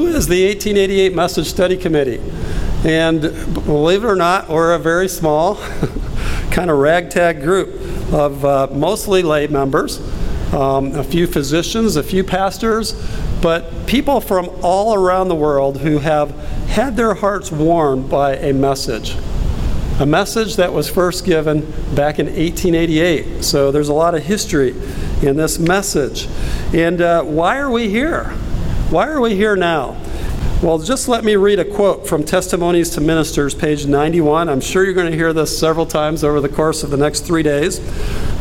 [0.00, 2.22] who is the 1888 Message Study Committee?
[2.88, 5.56] And believe it or not, we're a very small,
[6.50, 7.68] kind of ragtag group
[8.10, 10.00] of uh, mostly lay members,
[10.54, 12.94] um, a few physicians, a few pastors,
[13.42, 16.30] but people from all around the world who have
[16.70, 19.14] had their hearts warmed by a message.
[20.00, 21.60] A message that was first given
[21.94, 23.44] back in 1888.
[23.44, 24.70] So there's a lot of history
[25.20, 26.26] in this message.
[26.72, 28.34] And uh, why are we here?
[28.90, 29.96] Why are we here now?
[30.60, 34.48] Well, just let me read a quote from Testimonies to Ministers, page 91.
[34.48, 37.20] I'm sure you're going to hear this several times over the course of the next
[37.20, 37.78] three days.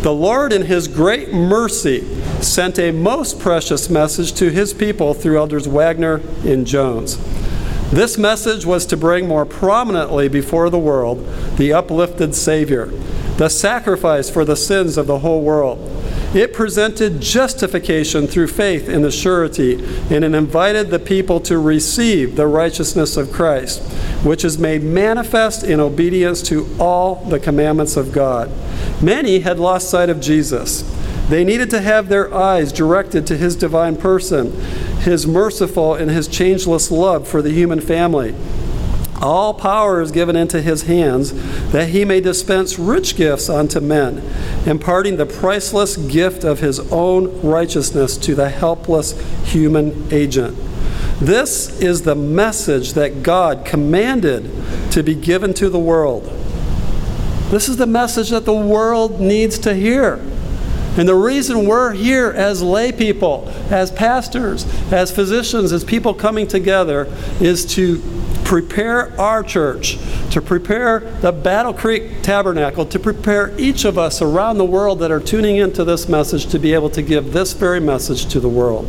[0.01, 2.01] The Lord, in His great mercy,
[2.41, 7.17] sent a most precious message to His people through Elders Waggoner and Jones.
[7.91, 11.23] This message was to bring more prominently before the world
[11.57, 12.89] the uplifted Savior,
[13.39, 15.79] the sacrifice for the sins of the whole world
[16.33, 22.35] it presented justification through faith in the surety, and it invited the people to receive
[22.35, 23.81] the righteousness of Christ,
[24.23, 28.51] which is made manifest in obedience to all the commandments of God.
[29.01, 30.83] Many had lost sight of Jesus.
[31.29, 34.51] They needed to have their eyes directed to his divine person,
[34.99, 38.35] his merciful and his changeless love for the human family
[39.21, 41.33] all power is given into his hands,
[41.71, 44.23] that he may dispense rich gifts unto men,
[44.65, 50.57] imparting the priceless gift of his own righteousness to the helpless human agent.
[51.19, 54.49] This is the message that God commanded
[54.91, 56.23] to be given to the world.
[57.49, 60.13] This is the message that the world needs to hear.
[60.97, 66.47] And the reason we're here as lay people, as pastors, as physicians, as people coming
[66.47, 67.07] together,
[67.39, 68.01] is to
[68.49, 69.99] prepare our church,
[70.31, 75.11] to prepare the Battle Creek Tabernacle, to prepare each of us around the world that
[75.11, 78.49] are tuning into this message to be able to give this very message to the
[78.49, 78.87] world.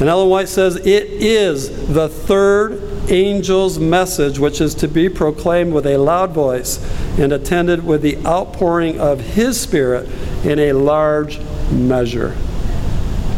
[0.00, 5.72] And Ellen White says it is the third angel's message, which is to be proclaimed
[5.72, 6.80] with a loud voice
[7.20, 10.08] and attended with the outpouring of his Spirit
[10.44, 11.38] in a large
[11.70, 12.36] measure.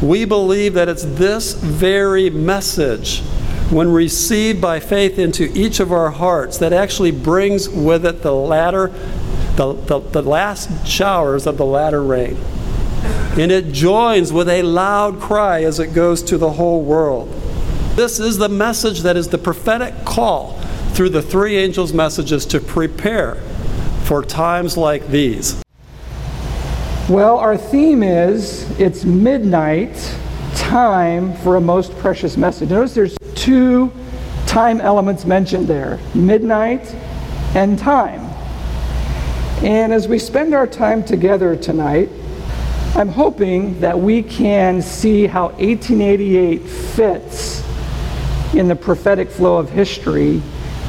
[0.00, 3.22] We believe that it's this very message
[3.72, 8.34] when received by faith into each of our hearts, that actually brings with it the
[8.34, 8.88] latter,
[9.56, 12.36] the, the, the last showers of the latter rain.
[13.38, 17.30] And it joins with a loud cry as it goes to the whole world.
[17.96, 20.58] This is the message that is the prophetic call
[20.92, 23.36] through the three angels' messages to prepare
[24.04, 25.62] for times like these.
[27.08, 29.96] Well, our theme is it's midnight,
[30.54, 32.68] time for a most precious message.
[32.68, 33.90] Notice there's two
[34.46, 36.94] time elements mentioned there midnight
[37.56, 38.20] and time.
[39.64, 42.08] And as we spend our time together tonight,
[42.94, 47.64] I'm hoping that we can see how 1888 fits
[48.54, 50.40] in the prophetic flow of history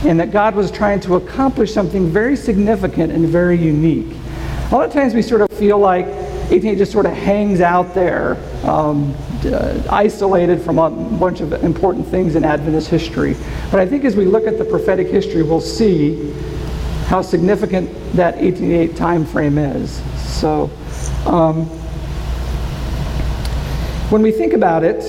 [0.06, 4.16] and that God was trying to accomplish something very significant and very unique.
[4.70, 6.06] A lot of times we sort of feel like
[6.50, 9.16] 1888 just sort of hangs out there, um,
[9.46, 13.36] uh, isolated from a bunch of important things in Adventist history.
[13.72, 16.34] But I think as we look at the prophetic history, we'll see
[17.08, 20.02] how significant that 1888 time frame is.
[20.18, 20.70] So,
[21.26, 21.66] um,
[24.10, 25.02] when we think about it,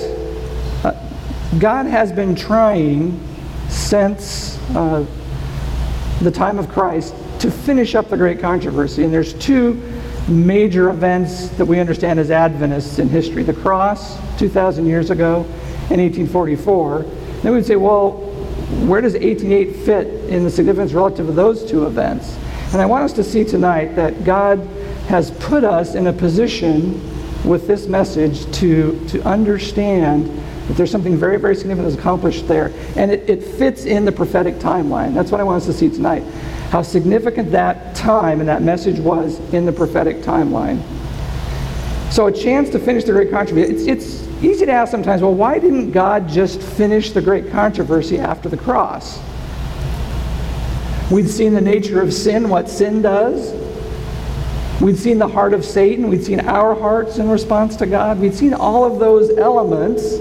[0.84, 0.92] uh,
[1.58, 3.20] God has been trying
[3.68, 5.04] since uh,
[6.20, 9.04] the time of Christ to finish up the great controversy.
[9.04, 9.82] And there's two
[10.28, 15.42] major events that we understand as Adventists in history the cross 2,000 years ago
[15.90, 17.02] in 1844.
[17.42, 18.12] Then we'd say, well,
[18.86, 22.36] where does 1808 fit in the significance relative to those two events?
[22.72, 24.58] And I want us to see tonight that God
[25.08, 27.00] has put us in a position
[27.46, 30.26] with this message to, to understand
[30.66, 32.72] that there's something very, very significant that's accomplished there.
[32.96, 35.12] And it, it fits in the prophetic timeline.
[35.12, 36.24] That's what I want us to see tonight
[36.74, 40.82] how significant that time and that message was in the prophetic timeline.
[42.10, 43.72] So, a chance to finish the great controversy.
[43.72, 48.18] It's, it's easy to ask sometimes, well, why didn't God just finish the great controversy
[48.18, 49.20] after the cross?
[51.12, 53.52] We'd seen the nature of sin, what sin does.
[54.82, 56.08] We'd seen the heart of Satan.
[56.08, 58.18] We'd seen our hearts in response to God.
[58.18, 60.14] We'd seen all of those elements.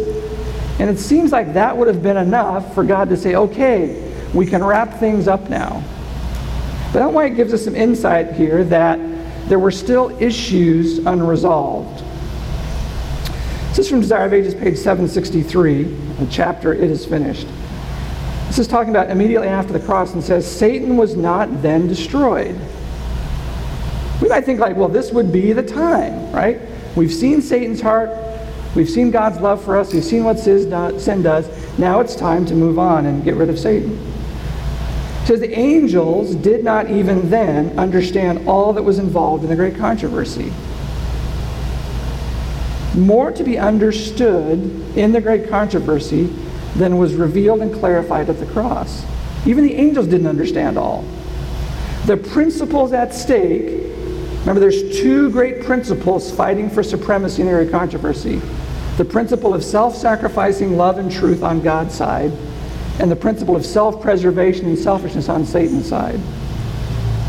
[0.79, 4.45] And it seems like that would have been enough for God to say, okay, we
[4.45, 5.83] can wrap things up now.
[6.93, 8.99] But Ellen White gives us some insight here that
[9.49, 12.05] there were still issues unresolved.
[13.69, 17.47] This is from Desire of Ages, page 763, the chapter It Is Finished.
[18.45, 22.55] This is talking about immediately after the cross and says, Satan was not then destroyed.
[24.21, 26.61] We might think, like, well, this would be the time, right?
[26.95, 28.11] We've seen Satan's heart.
[28.75, 29.91] We've seen God's love for us.
[29.91, 31.79] We've seen what sin does.
[31.79, 33.99] Now it's time to move on and get rid of Satan.
[35.23, 39.55] It says the angels did not even then understand all that was involved in the
[39.55, 40.51] great controversy.
[42.93, 44.59] More to be understood
[44.97, 46.25] in the great controversy
[46.75, 49.05] than was revealed and clarified at the cross.
[49.45, 51.05] Even the angels didn't understand all.
[52.05, 53.81] The principles at stake
[54.41, 58.41] remember, there's two great principles fighting for supremacy in the great controversy
[58.97, 62.31] the principle of self sacrificing love and truth on God's side,
[62.99, 66.19] and the principle of self preservation and selfishness on Satan's side.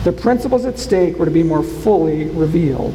[0.05, 2.95] The principles at stake were to be more fully revealed.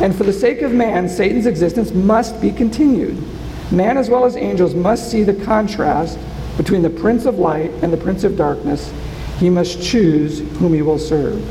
[0.00, 3.22] And for the sake of man, Satan's existence must be continued.
[3.70, 6.18] Man, as well as angels, must see the contrast
[6.56, 8.92] between the Prince of Light and the Prince of Darkness.
[9.38, 11.42] He must choose whom he will serve.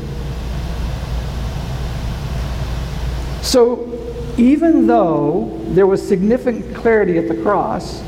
[3.42, 3.92] So,
[4.36, 8.02] even though there was significant clarity at the cross,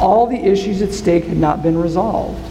[0.00, 2.44] all the issues at stake had not been resolved.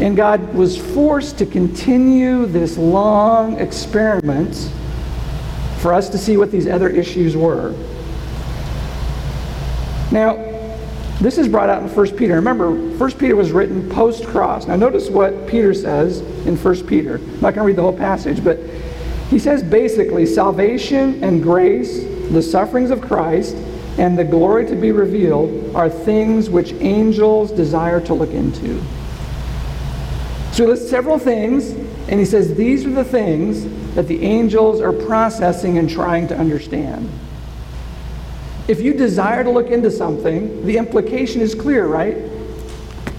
[0.00, 4.70] And God was forced to continue this long experiment
[5.78, 7.74] for us to see what these other issues were.
[10.12, 10.34] Now,
[11.20, 12.34] this is brought out in 1 Peter.
[12.34, 14.66] Remember, 1 Peter was written post cross.
[14.66, 17.16] Now, notice what Peter says in 1 Peter.
[17.16, 18.58] I'm not going to read the whole passage, but
[19.30, 22.00] he says basically salvation and grace,
[22.30, 23.56] the sufferings of Christ,
[23.98, 28.82] and the glory to be revealed are things which angels desire to look into.
[30.52, 31.70] So he lists several things,
[32.08, 33.64] and he says these are the things
[33.94, 37.10] that the angels are processing and trying to understand.
[38.68, 42.16] If you desire to look into something, the implication is clear, right?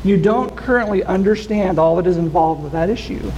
[0.03, 3.31] You don't currently understand all that is involved with that issue.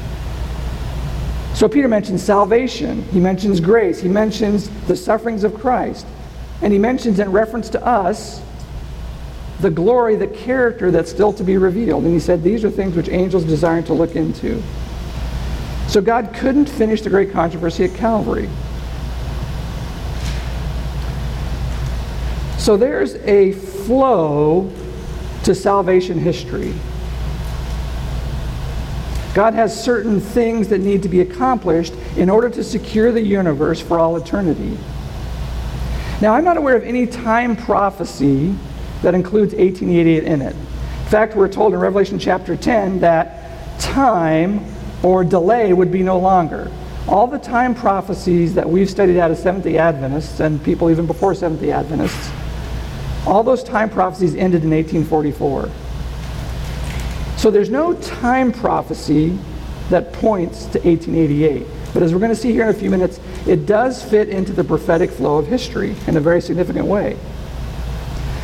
[1.53, 6.05] So Peter mentions salvation, he mentions grace, he mentions the sufferings of Christ,
[6.61, 8.41] and he mentions in reference to us
[9.61, 12.03] the glory, the character that's still to be revealed.
[12.05, 14.61] And he said these are things which angels desire to look into.
[15.87, 18.49] So God couldn't finish the great controversy at Calvary.
[22.57, 24.71] So there's a flow
[25.43, 26.73] to salvation history.
[29.33, 33.79] God has certain things that need to be accomplished in order to secure the universe
[33.79, 34.77] for all eternity.
[36.21, 38.53] Now, I'm not aware of any time prophecy
[39.03, 40.55] that includes 1888 in it.
[40.55, 44.65] In fact, we're told in Revelation chapter 10 that time
[45.01, 46.69] or delay would be no longer.
[47.07, 51.07] All the time prophecies that we've studied out of Seventh day Adventists and people even
[51.07, 52.31] before Seventh day Adventists
[53.25, 55.69] all those time prophecies ended in 1844.
[57.37, 59.37] So there's no time prophecy
[59.89, 61.65] that points to 1888.
[61.93, 64.53] But as we're going to see here in a few minutes, it does fit into
[64.53, 67.17] the prophetic flow of history in a very significant way.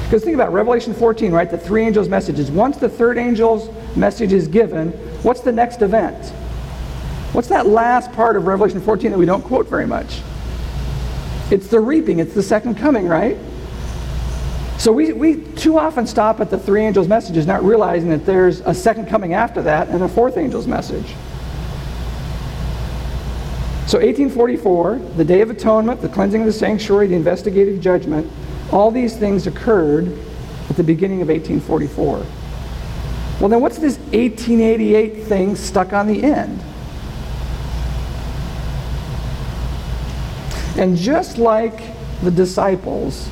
[0.03, 1.49] Because think about Revelation 14, right?
[1.49, 2.51] The three angels' messages.
[2.51, 4.91] Once the third angel's message is given,
[5.23, 6.29] what's the next event?
[7.33, 10.21] What's that last part of Revelation 14 that we don't quote very much?
[11.51, 13.37] It's the reaping, it's the second coming, right?
[14.77, 18.59] So we, we too often stop at the three angels' messages, not realizing that there's
[18.61, 21.15] a second coming after that and a fourth angel's message.
[23.87, 28.31] So 1844, the Day of Atonement, the cleansing of the sanctuary, the investigative judgment,
[28.71, 30.11] all these things occurred
[30.69, 32.25] at the beginning of 1844.
[33.39, 36.59] Well, then what's this 1888 thing stuck on the end?
[40.77, 41.83] And just like
[42.21, 43.29] the disciples,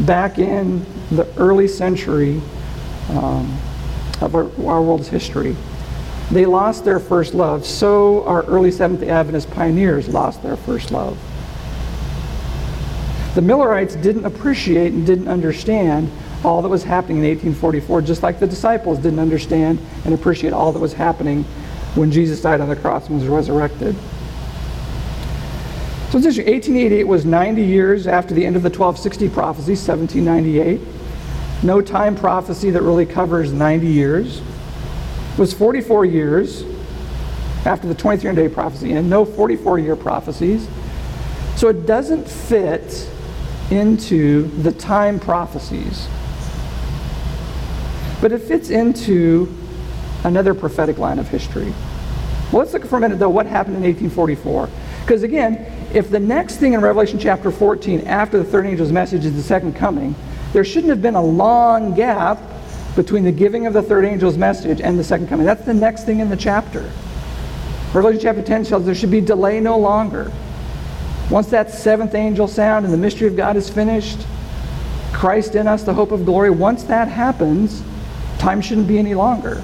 [0.00, 2.40] back in the early century
[3.10, 3.58] um,
[4.20, 5.56] of our, our, world's history.
[6.30, 10.90] They lost their first love, so our early Seventh day Adventist pioneers lost their first
[10.90, 11.18] love.
[13.34, 16.10] The Millerites didn't appreciate and didn't understand
[16.44, 20.72] all that was happening in 1844, just like the disciples didn't understand and appreciate all
[20.72, 21.44] that was happening
[21.94, 23.94] when Jesus died on the cross and was resurrected.
[26.10, 26.52] So it's interesting.
[26.52, 30.80] 1888 was 90 years after the end of the 1260 prophecy, 1798.
[31.62, 34.42] No time prophecy that really covers 90 years.
[35.38, 36.62] Was 44 years
[37.64, 40.68] after the 2300 day prophecy, and no 44 year prophecies.
[41.56, 43.08] So it doesn't fit
[43.70, 46.08] into the time prophecies.
[48.20, 49.52] But it fits into
[50.24, 51.72] another prophetic line of history.
[52.52, 54.68] Well, let's look for a minute, though, what happened in 1844.
[55.00, 59.24] Because again, if the next thing in Revelation chapter 14, after the third angel's message,
[59.24, 60.14] is the second coming,
[60.52, 62.38] there shouldn't have been a long gap
[62.96, 65.46] between the giving of the third angel's message and the second coming.
[65.46, 66.90] That's the next thing in the chapter.
[67.92, 70.32] Revelation chapter 10 tells there should be delay no longer.
[71.30, 74.26] Once that seventh angel sound and the mystery of God is finished,
[75.12, 77.82] Christ in us, the hope of glory, once that happens,
[78.38, 79.62] time shouldn't be any longer.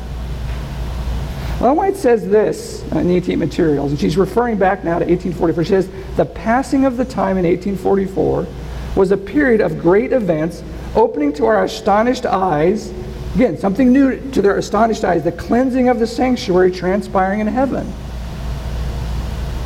[1.60, 5.64] Ellen White says this in the 88 Materials, and she's referring back now to 1844.
[5.64, 8.46] She says, The passing of the time in 1844
[8.94, 10.62] was a period of great events
[10.94, 12.92] opening to our astonished eyes,
[13.34, 17.92] again, something new to their astonished eyes, the cleansing of the sanctuary transpiring in heaven.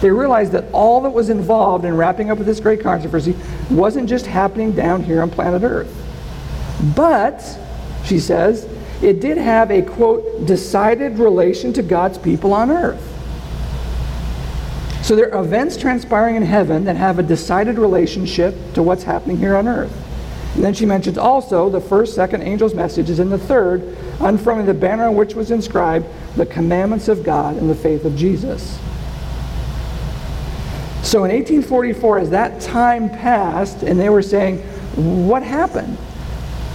[0.01, 3.37] They realized that all that was involved in wrapping up with this great controversy
[3.71, 5.95] wasn't just happening down here on planet Earth.
[6.97, 7.41] But,
[8.05, 8.69] she says,
[9.03, 13.09] it did have a, quote, decided relation to God's people on earth.
[15.03, 19.37] So there are events transpiring in heaven that have a decided relationship to what's happening
[19.37, 19.93] here on earth.
[20.55, 24.75] And then she mentions also the first, second angel's messages, and the third, unfurling the
[24.75, 26.07] banner on which was inscribed
[26.37, 28.79] the commandments of God and the faith of Jesus.
[31.03, 34.59] So in 1844, as that time passed, and they were saying,
[35.27, 35.97] What happened?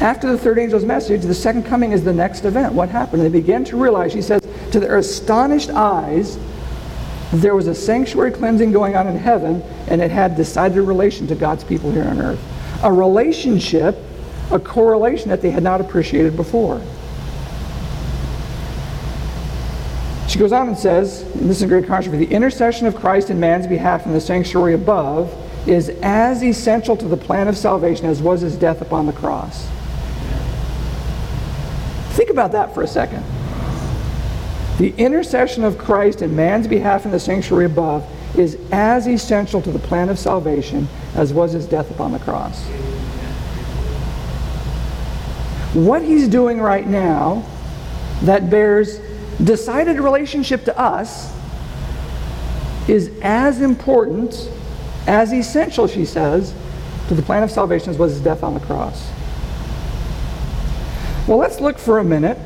[0.01, 2.74] After the third angel's message, the second coming is the next event.
[2.74, 3.24] What happened?
[3.24, 4.41] They began to realize, she says,
[4.72, 6.38] to their astonished eyes,
[7.34, 11.36] there was a sanctuary cleansing going on in heaven, and it had decided relation to
[11.36, 12.39] God's people here on earth.
[12.84, 13.98] A relationship,
[14.51, 16.81] a correlation that they had not appreciated before.
[20.27, 23.29] She goes on and says, and this is a great controversy, the intercession of Christ
[23.29, 25.34] in man's behalf in the sanctuary above
[25.67, 29.67] is as essential to the plan of salvation as was his death upon the cross.
[32.12, 33.24] Think about that for a second.
[34.77, 38.05] The intercession of Christ in man's behalf in the sanctuary above
[38.38, 42.65] is as essential to the plan of salvation as was his death upon the cross.
[45.74, 47.43] What he's doing right now
[48.21, 49.00] that bears
[49.43, 51.36] decided relationship to us
[52.88, 54.50] is as important,
[55.07, 56.53] as essential, she says,
[57.09, 59.12] to the plan of salvation as was his death on the cross.
[61.27, 62.38] Well, let's look for a minute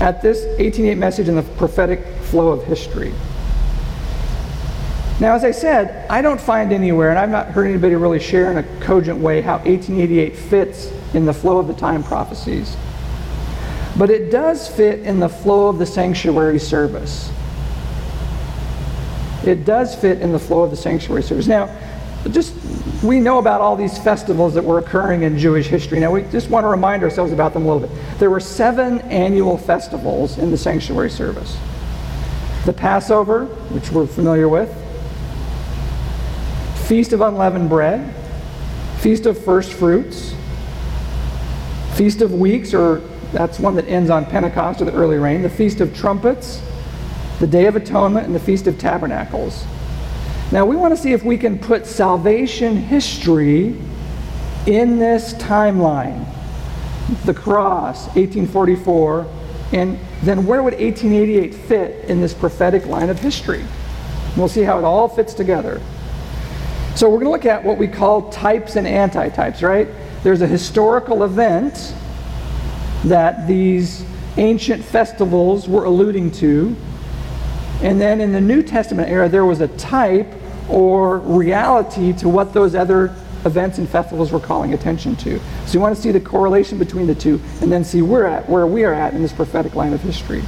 [0.00, 3.12] at this 1888 message in the prophetic flow of history.
[5.20, 8.50] Now, as I said, I don't find anywhere, and I've not heard anybody really share
[8.50, 12.74] in a cogent way how 1888 fits in the flow of the time prophecies.
[13.98, 17.30] But it does fit in the flow of the sanctuary service.
[19.44, 21.46] It does fit in the flow of the sanctuary service.
[21.46, 21.74] Now,
[22.30, 22.54] just
[23.02, 26.00] we know about all these festivals that were occurring in Jewish history.
[26.00, 28.18] Now, we just want to remind ourselves about them a little bit.
[28.18, 31.58] There were seven annual festivals in the sanctuary service
[32.66, 34.70] the Passover, which we're familiar with,
[36.90, 38.12] Feast of Unleavened Bread,
[38.98, 40.34] Feast of First Fruits,
[41.94, 42.98] Feast of Weeks, or
[43.32, 46.60] that's one that ends on Pentecost or the early rain, the Feast of Trumpets,
[47.38, 49.64] the Day of Atonement, and the Feast of Tabernacles.
[50.50, 53.76] Now, we want to see if we can put salvation history
[54.66, 56.26] in this timeline.
[57.24, 59.28] The cross, 1844,
[59.74, 63.64] and then where would 1888 fit in this prophetic line of history?
[64.36, 65.80] We'll see how it all fits together.
[67.00, 69.88] So, we're going to look at what we call types and antitypes, right?
[70.22, 71.94] There's a historical event
[73.04, 74.04] that these
[74.36, 76.76] ancient festivals were alluding to.
[77.80, 80.30] And then in the New Testament era, there was a type
[80.68, 83.16] or reality to what those other
[83.46, 85.40] events and festivals were calling attention to.
[85.64, 88.46] So you want to see the correlation between the two and then see where, at,
[88.46, 90.42] where we are at in this prophetic line of history.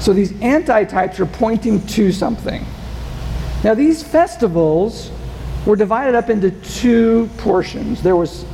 [0.00, 2.66] So these antitypes are pointing to something.
[3.64, 5.10] Now these festivals
[5.66, 8.02] were divided up into two portions.
[8.02, 8.44] There was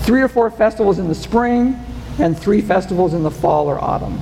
[0.00, 1.82] three or four festivals in the spring
[2.18, 4.20] and three festivals in the fall or autumn.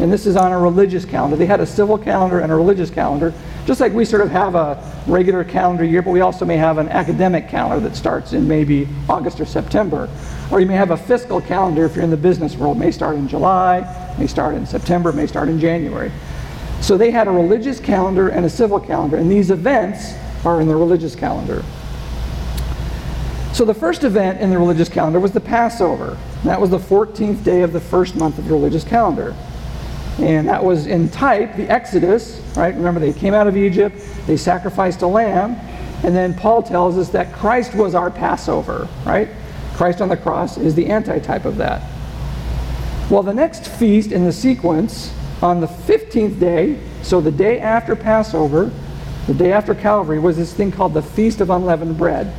[0.00, 1.36] And this is on a religious calendar.
[1.36, 3.34] They had a civil calendar and a religious calendar.
[3.66, 6.78] Just like we sort of have a regular calendar year, but we also may have
[6.78, 10.08] an academic calendar that starts in maybe August or September.
[10.50, 12.78] Or you may have a fiscal calendar if you're in the business world.
[12.78, 16.10] It may start in July, may start in September, may start in January.
[16.80, 20.68] So they had a religious calendar and a civil calendar, and these events are in
[20.68, 21.62] the religious calendar.
[23.52, 26.16] So the first event in the religious calendar was the Passover.
[26.44, 29.36] That was the 14th day of the first month of the religious calendar.
[30.18, 32.74] And that was in type the Exodus, right?
[32.74, 33.96] Remember, they came out of Egypt,
[34.26, 35.56] they sacrificed a lamb,
[36.04, 39.28] and then Paul tells us that Christ was our Passover, right?
[39.74, 41.82] Christ on the cross is the antitype of that.
[43.10, 47.96] Well, the next feast in the sequence, on the 15th day, so the day after
[47.96, 48.70] Passover,
[49.26, 52.34] the day after Calvary, was this thing called the Feast of Unleavened Bread.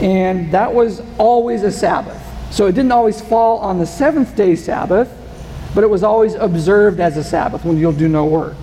[0.00, 2.20] And that was always a Sabbath.
[2.50, 5.14] So it didn't always fall on the seventh day Sabbath,
[5.74, 8.56] but it was always observed as a Sabbath when you'll do no work.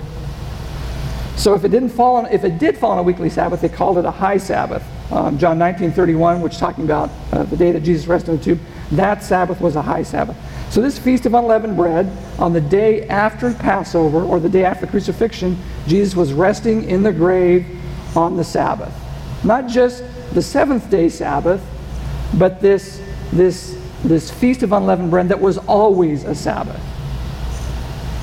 [1.36, 3.70] So if it didn't fall on, if it did fall on a weekly Sabbath, they
[3.70, 4.84] called it a high Sabbath.
[5.12, 8.44] Um, John 19:31, which is talking about uh, the day that Jesus rested in the
[8.44, 8.60] tomb,
[8.92, 10.36] that Sabbath was a high Sabbath.
[10.70, 14.86] So this feast of unleavened bread, on the day after Passover or the day after
[14.86, 15.58] the crucifixion,
[15.88, 17.66] Jesus was resting in the grave
[18.16, 18.94] on the Sabbath.
[19.44, 21.66] Not just the seventh day Sabbath,
[22.38, 26.82] but this this this feast of unleavened bread that was always a Sabbath.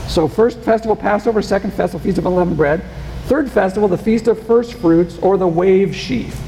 [0.09, 2.85] So first festival Passover, second festival feast of unleavened bread,
[3.25, 6.39] third festival the feast of first fruits or the wave sheaf.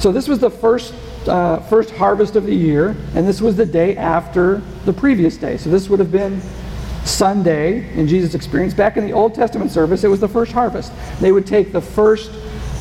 [0.00, 0.94] So this was the first,
[1.28, 5.56] uh, first harvest of the year, and this was the day after the previous day.
[5.56, 6.40] So this would have been
[7.04, 8.74] Sunday in Jesus' experience.
[8.74, 10.92] Back in the Old Testament service, it was the first harvest.
[11.20, 12.30] They would take the first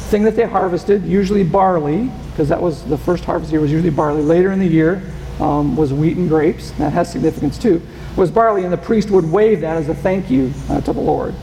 [0.09, 3.91] thing that they harvested, usually barley, because that was the first harvest year was usually
[3.91, 4.21] barley.
[4.21, 5.01] Later in the year
[5.39, 6.71] um, was wheat and grapes.
[6.71, 7.81] That has significance too.
[8.17, 11.01] Was barley, and the priest would wave that as a thank you uh, to the
[11.01, 11.33] Lord.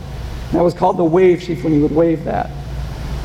[0.52, 2.50] That was called the wave sheaf when he would wave that.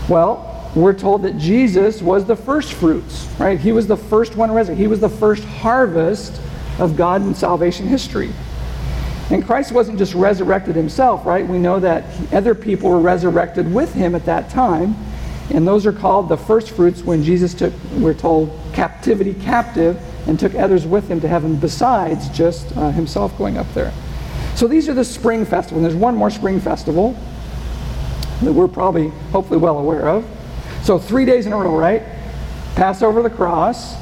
[0.08, 0.47] Well,
[0.82, 3.60] we're told that Jesus was the first fruits, right?
[3.60, 4.82] He was the first one resurrected.
[4.82, 6.42] He was the first harvest
[6.80, 8.32] of God in salvation history.
[9.30, 11.46] And Christ wasn't just resurrected himself, right?
[11.46, 14.96] We know that other people were resurrected with him at that time.
[15.50, 20.40] And those are called the first fruits when Jesus took, we're told, captivity captive and
[20.40, 23.94] took others with him to heaven besides just uh, himself going up there.
[24.56, 25.78] So these are the spring festival.
[25.78, 27.18] And there's one more spring festival
[28.42, 30.26] that we're probably, hopefully, well aware of.
[30.88, 32.02] So three days in a row, right?
[32.76, 33.98] Passover the cross,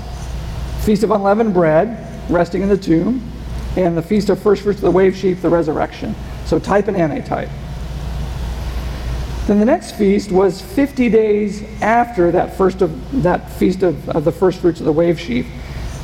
[0.85, 1.97] Feast of Unleavened Bread,
[2.29, 3.27] resting in the tomb,
[3.75, 6.13] and the Feast of First Fruits of the Wave Sheaf, the resurrection.
[6.45, 7.49] So type and antitype.
[9.47, 14.23] Then the next feast was 50 days after that first of that feast of, of
[14.23, 15.47] the first fruits of the wave sheaf.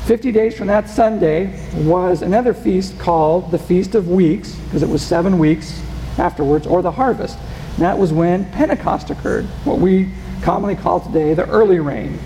[0.06, 4.88] 50 days from that Sunday was another feast called the Feast of Weeks, because it
[4.88, 5.80] was seven weeks
[6.18, 7.38] afterwards, or the harvest.
[7.74, 10.10] And that was when Pentecost occurred, what we
[10.42, 12.18] commonly called today the early rain.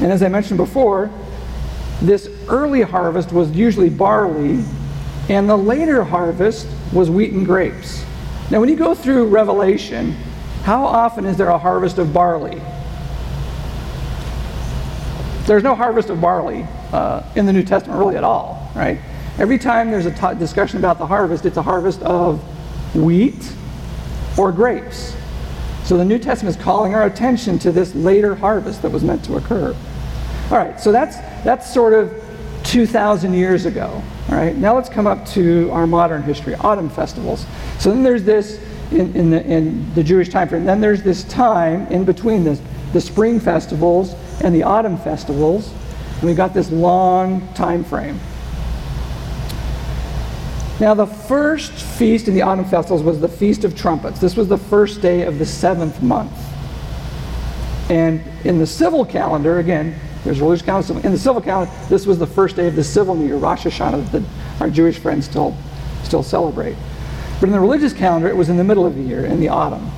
[0.00, 1.10] And as I mentioned before,
[2.00, 4.64] this early harvest was usually barley,
[5.28, 8.04] and the later harvest was wheat and grapes.
[8.50, 10.12] Now, when you go through Revelation,
[10.62, 12.62] how often is there a harvest of barley?
[15.46, 19.00] There's no harvest of barley uh, in the New Testament really at all, right?
[19.38, 22.40] Every time there's a t- discussion about the harvest, it's a harvest of
[22.94, 23.52] wheat
[24.36, 25.14] or grapes.
[25.88, 29.24] So the New Testament is calling our attention to this later harvest that was meant
[29.24, 29.74] to occur.
[30.50, 32.12] All right, so that's that's sort of
[32.64, 34.02] 2,000 years ago.
[34.28, 37.46] All right, now let's come up to our modern history, autumn festivals.
[37.78, 40.66] So then there's this in, in, the, in the Jewish time frame.
[40.66, 42.60] Then there's this time in between this,
[42.92, 45.72] the spring festivals and the autumn festivals.
[46.16, 48.20] And we've got this long time frame.
[50.80, 54.20] Now, the first feast in the autumn festivals was the Feast of Trumpets.
[54.20, 56.32] This was the first day of the seventh month.
[57.90, 61.00] And in the civil calendar, again, there's a religious calendar.
[61.04, 63.66] In the civil calendar, this was the first day of the civil new year, Rosh
[63.66, 64.22] Hashanah, that
[64.60, 65.56] our Jewish friends still,
[66.04, 66.76] still celebrate.
[67.40, 69.48] But in the religious calendar, it was in the middle of the year, in the
[69.48, 69.90] autumn.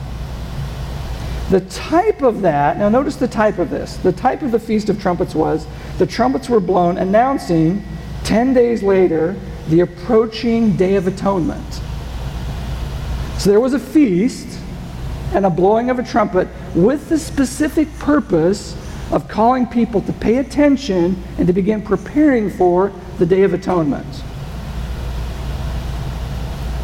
[1.50, 3.96] The type of that, now notice the type of this.
[3.96, 5.66] The type of the Feast of Trumpets was
[5.98, 7.84] the trumpets were blown announcing
[8.24, 9.36] 10 days later
[9.68, 11.80] the approaching Day of Atonement.
[13.38, 14.58] So there was a feast
[15.32, 18.76] and a blowing of a trumpet with the specific purpose
[19.12, 24.06] of calling people to pay attention and to begin preparing for the Day of Atonement.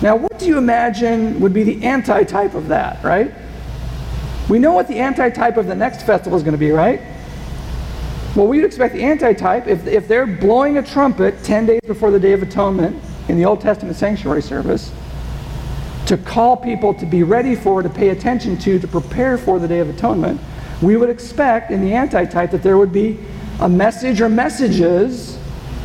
[0.03, 3.33] Now, what do you imagine would be the anti-type of that, right?
[4.49, 7.01] We know what the anti-type of the next festival is going to be, right?
[8.37, 12.21] Well, we'd expect the anti-type, if, if they're blowing a trumpet 10 days before the
[12.21, 14.93] Day of Atonement in the Old Testament sanctuary service,
[16.05, 19.67] to call people to be ready for, to pay attention to, to prepare for the
[19.67, 20.39] Day of Atonement,
[20.83, 23.19] we would expect in the anti-type that there would be
[23.61, 25.39] a message or messages,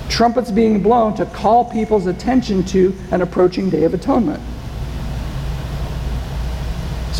[0.09, 4.43] trumpets being blown to call people's attention to an approaching Day of Atonement.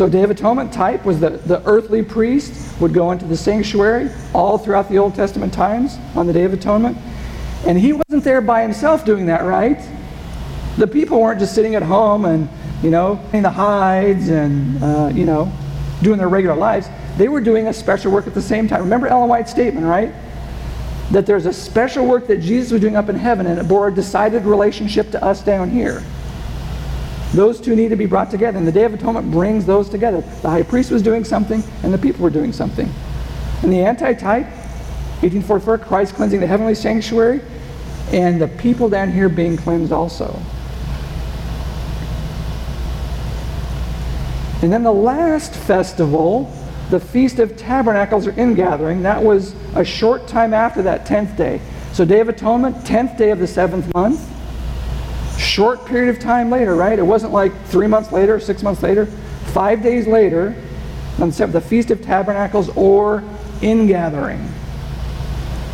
[0.02, 4.10] So Day of Atonement type was that the earthly priest would go into the sanctuary
[4.34, 6.98] all throughout the Old Testament times on the Day of Atonement.
[7.68, 9.78] And he wasn't there by himself doing that, right?
[10.76, 12.48] The people weren't just sitting at home and,
[12.82, 15.52] you know, in the hides and, uh, you know,
[16.02, 16.88] doing their regular lives.
[17.16, 18.82] They were doing a special work at the same time.
[18.82, 20.12] Remember Ellen White's statement, right?
[21.12, 23.86] That there's a special work that Jesus was doing up in heaven and it bore
[23.86, 26.02] a decided relationship to us down here.
[27.34, 28.58] Those two need to be brought together.
[28.58, 30.20] And the Day of Atonement brings those together.
[30.42, 32.92] The high priest was doing something, and the people were doing something.
[33.62, 37.40] And the anti-type, 1844, Christ cleansing the heavenly sanctuary,
[38.12, 40.38] and the people down here being cleansed also.
[44.60, 46.52] And then the last festival,
[46.90, 51.60] the Feast of Tabernacles or ingathering, that was a short time after that 10th day.
[51.92, 54.28] So Day of Atonement, 10th day of the seventh month.
[55.38, 56.98] Short period of time later, right?
[56.98, 59.06] It wasn't like three months later, six months later.
[59.52, 60.54] Five days later,
[61.20, 63.22] on the Feast of Tabernacles or
[63.60, 64.48] ingathering.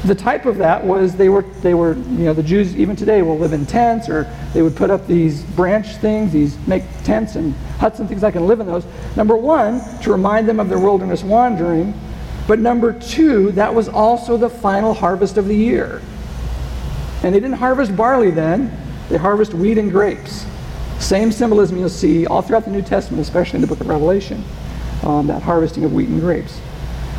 [0.04, 3.22] The type of that was they were, they were, you know, the Jews even today
[3.22, 7.34] will live in tents or they would put up these branch things, these make tents
[7.34, 8.84] and huts and things like that and live in those.
[9.16, 11.98] Number one, to remind them of their wilderness wandering.
[12.46, 16.00] But number two, that was also the final harvest of the year.
[17.22, 18.70] And they didn't harvest barley then,
[19.08, 20.46] they harvest wheat and grapes.
[20.98, 24.44] Same symbolism you'll see all throughout the New Testament, especially in the book of Revelation,
[25.02, 26.60] um, that harvesting of wheat and grapes.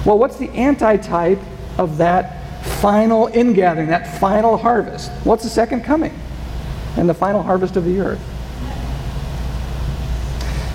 [0.05, 1.39] Well, what's the antitype
[1.77, 5.11] of that final ingathering, that final harvest.
[5.23, 6.17] What's the second coming?
[6.97, 8.19] And the final harvest of the earth.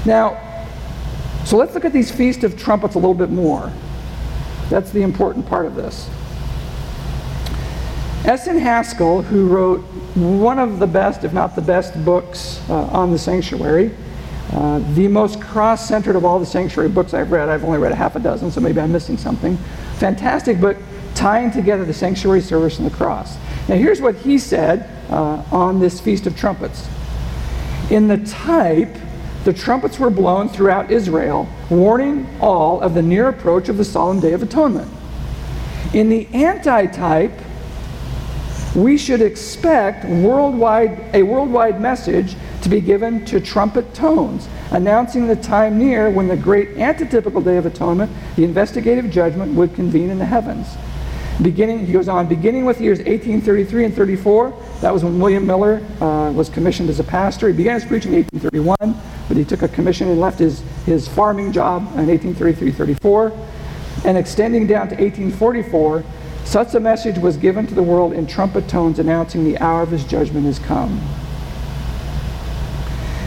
[0.07, 0.40] Now,
[1.44, 3.72] so let's look at these Feast of Trumpets a little bit more.
[4.70, 6.09] That's the important part of this.
[8.25, 8.59] S.N.
[8.59, 9.81] Haskell, who wrote
[10.15, 13.95] one of the best, if not the best, books uh, on the sanctuary,
[14.53, 17.51] uh, the most cross centered of all the sanctuary books I've read.
[17.51, 19.59] I've only read a half a dozen, so maybe I'm missing something.
[19.99, 20.79] Fantastic book
[21.15, 23.37] tying together the sanctuary service and the cross.
[23.69, 26.89] Now, here's what he said uh, on this Feast of Trumpets.
[27.91, 28.97] In the type,
[29.45, 34.21] the trumpets were blown throughout Israel, warning all of the near approach of the solemn
[34.21, 34.91] Day of Atonement.
[35.93, 37.33] In the antitype,
[38.75, 45.37] we should expect worldwide, a worldwide message to be given to trumpet tones, announcing the
[45.37, 50.19] time near when the great antitypical Day of Atonement, the investigative judgment, would convene in
[50.19, 50.67] the heavens.
[51.43, 55.45] Beginning, he goes on, beginning with the years 1833 and 34, that was when William
[55.45, 57.49] Miller uh, was commissioned as a pastor.
[57.49, 61.09] He began his preaching in 1831, but he took a commission and left his, his
[61.09, 63.49] farming job in 1833-34.
[64.05, 66.05] And extending down to 1844,
[66.45, 69.91] such a message was given to the world in trumpet tones announcing the hour of
[69.91, 71.01] his judgment has come.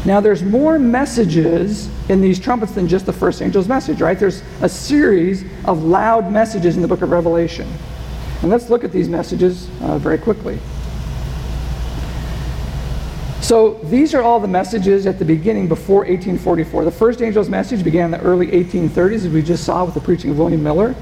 [0.06, 4.18] Now, there's more messages in these trumpets than just the first angel's message, right?
[4.18, 7.68] There's a series of loud messages in the book of Revelation.
[8.42, 10.60] And let's look at these messages uh, very quickly.
[13.42, 16.86] So these are all the messages at the beginning before 1844.
[16.86, 20.02] The first angel's message began in the early 1830s, as we just saw with the
[20.02, 20.96] preaching of William Miller.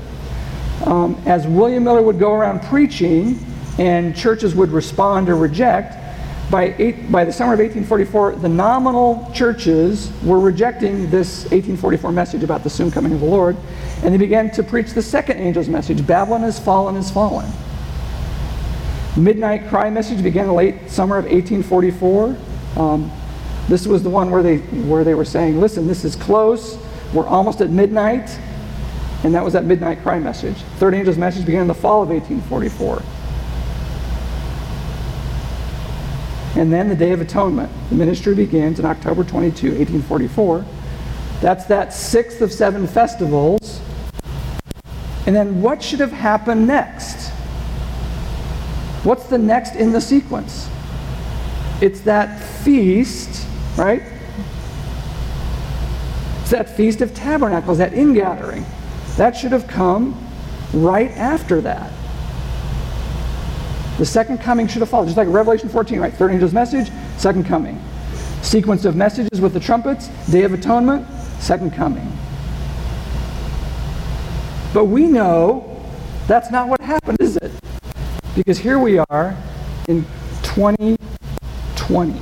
[0.83, 3.39] Um, as William Miller would go around preaching
[3.79, 5.95] and churches would respond or reject,
[6.51, 12.43] by, eight, by the summer of 1844, the nominal churches were rejecting this 1844 message
[12.43, 13.57] about the soon coming of the Lord,
[14.03, 17.49] and they began to preach the second angel's message Babylon has fallen, has fallen.
[19.17, 22.37] Midnight cry message began in late summer of 1844.
[22.75, 23.11] Um,
[23.67, 26.77] this was the one where they, where they were saying, listen, this is close,
[27.13, 28.39] we're almost at midnight,
[29.25, 30.55] and that was that midnight cry message.
[30.77, 33.01] Third angel's message began in the fall of 1844.
[36.61, 37.71] And then the Day of Atonement.
[37.89, 40.63] The ministry begins in October 22, 1844.
[41.41, 43.81] That's that sixth of seven festivals.
[45.25, 47.31] And then what should have happened next?
[49.03, 50.69] What's the next in the sequence?
[51.81, 54.03] It's that feast, right?
[56.41, 58.63] It's that Feast of Tabernacles, that ingathering.
[59.17, 60.21] That should have come
[60.73, 61.91] right after that.
[63.97, 66.13] The second coming should have followed, just like Revelation 14, right?
[66.13, 67.81] Third angel's message, second coming.
[68.41, 71.07] Sequence of messages with the trumpets, Day of Atonement,
[71.39, 72.11] second coming.
[74.73, 75.81] But we know
[76.27, 77.53] that's not what happened, is it?
[78.35, 79.37] Because here we are
[79.87, 80.05] in
[80.43, 82.21] 2020.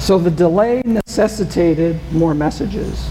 [0.00, 3.08] So the delay necessitated more messages.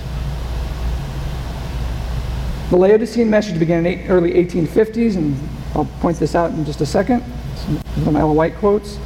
[2.72, 5.38] The Laodicean message began in early 1850s and
[5.76, 7.22] I'll point this out in just a second.
[8.06, 8.98] Some Ellen White quotes.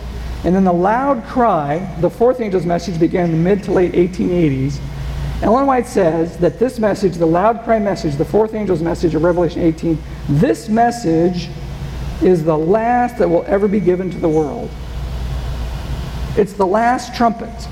[0.43, 3.93] And then the loud cry, the fourth angel's message, began in the mid to late
[3.93, 4.79] 1880s.
[5.41, 9.23] Ellen White says that this message, the loud cry message, the fourth angel's message of
[9.23, 9.97] Revelation 18,
[10.29, 11.49] this message
[12.21, 14.69] is the last that will ever be given to the world.
[16.37, 17.67] It's the last trumpet.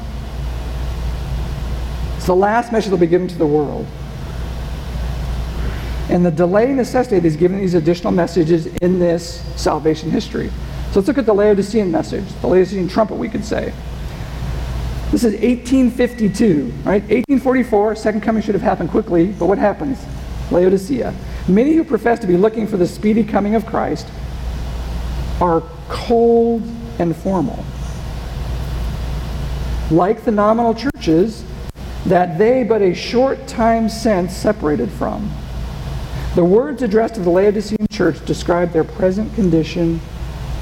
[2.18, 3.86] It's the last message that will be given to the world.
[6.10, 10.50] And the delay necessitated is giving these additional messages in this salvation history.
[10.92, 13.74] So let's look at the Laodicean message, the Laodicean trumpet, we could say.
[15.12, 17.02] This is 1852, right?
[17.04, 20.04] 1844, second coming should have happened quickly, but what happens?
[20.52, 21.14] Laodicea.
[21.48, 24.08] Many who profess to be looking for the speedy coming of Christ
[25.40, 26.64] are cold
[27.00, 27.64] and formal.
[29.92, 31.44] Like the nominal churches,
[32.06, 35.32] that they but a short time since separated from.
[36.36, 40.02] The words addressed to the Laodicean church describe their present condition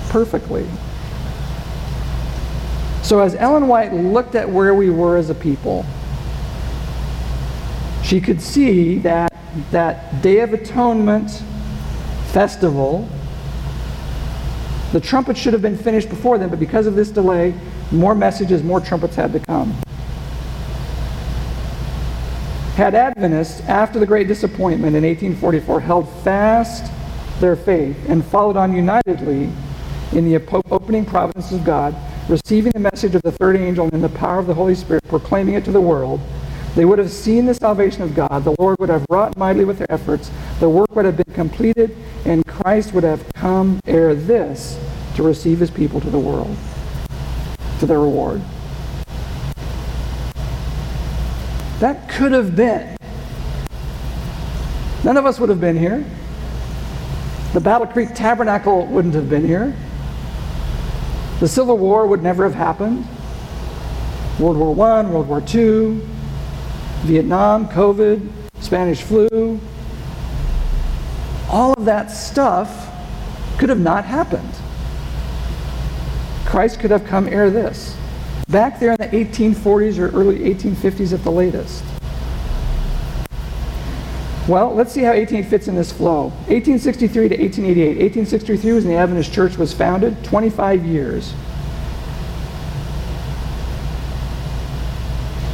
[0.09, 0.67] perfectly.
[3.03, 5.85] So, as Ellen White looked at where we were as a people,
[8.03, 9.33] she could see that
[9.71, 11.31] that Day of Atonement
[12.31, 13.07] festival,
[14.91, 17.53] the trumpets should have been finished before then, but because of this delay,
[17.91, 19.73] more messages, more trumpets had to come.
[22.81, 26.91] Had Adventists, after the Great Disappointment in 1844, held fast
[27.39, 29.51] their faith and followed on unitedly
[30.13, 30.41] in the
[30.71, 31.95] opening providence of God,
[32.27, 35.03] receiving the message of the third angel and in the power of the Holy Spirit,
[35.07, 36.21] proclaiming it to the world,
[36.75, 38.43] they would have seen the salvation of God.
[38.43, 40.31] The Lord would have wrought mightily with their efforts.
[40.59, 44.83] The work would have been completed, and Christ would have come ere this
[45.17, 46.57] to receive his people to the world,
[47.77, 48.41] to their reward.
[51.81, 52.95] That could have been.
[55.03, 56.05] None of us would have been here.
[57.53, 59.75] The Battle Creek Tabernacle wouldn't have been here.
[61.39, 63.07] The Civil War would never have happened.
[64.39, 65.99] World War I, World War II,
[67.01, 69.59] Vietnam, COVID, Spanish flu.
[71.49, 72.91] All of that stuff
[73.57, 74.53] could have not happened.
[76.45, 77.97] Christ could have come ere this
[78.51, 81.83] back there in the 1840s or early 1850s at the latest.
[84.47, 86.25] Well, let's see how 18 fits in this flow.
[86.49, 87.87] 1863 to 1888.
[87.87, 91.33] 1863 was when the Adventist Church was founded, 25 years.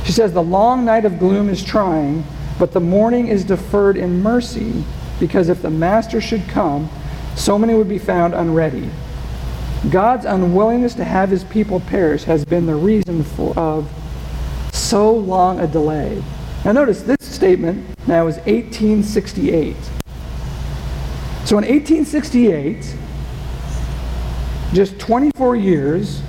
[0.05, 2.23] She says, The long night of gloom is trying,
[2.57, 4.83] but the morning is deferred in mercy,
[5.19, 6.89] because if the Master should come,
[7.35, 8.89] so many would be found unready.
[9.91, 13.89] God's unwillingness to have his people perish has been the reason for, of
[14.73, 16.21] so long a delay.
[16.65, 19.75] Now notice this statement now is 1868.
[21.45, 22.95] So in 1868,
[24.73, 26.21] just 24 years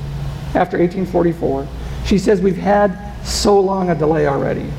[0.55, 1.67] after 1844,
[2.05, 4.71] she says we've had so long a delay already.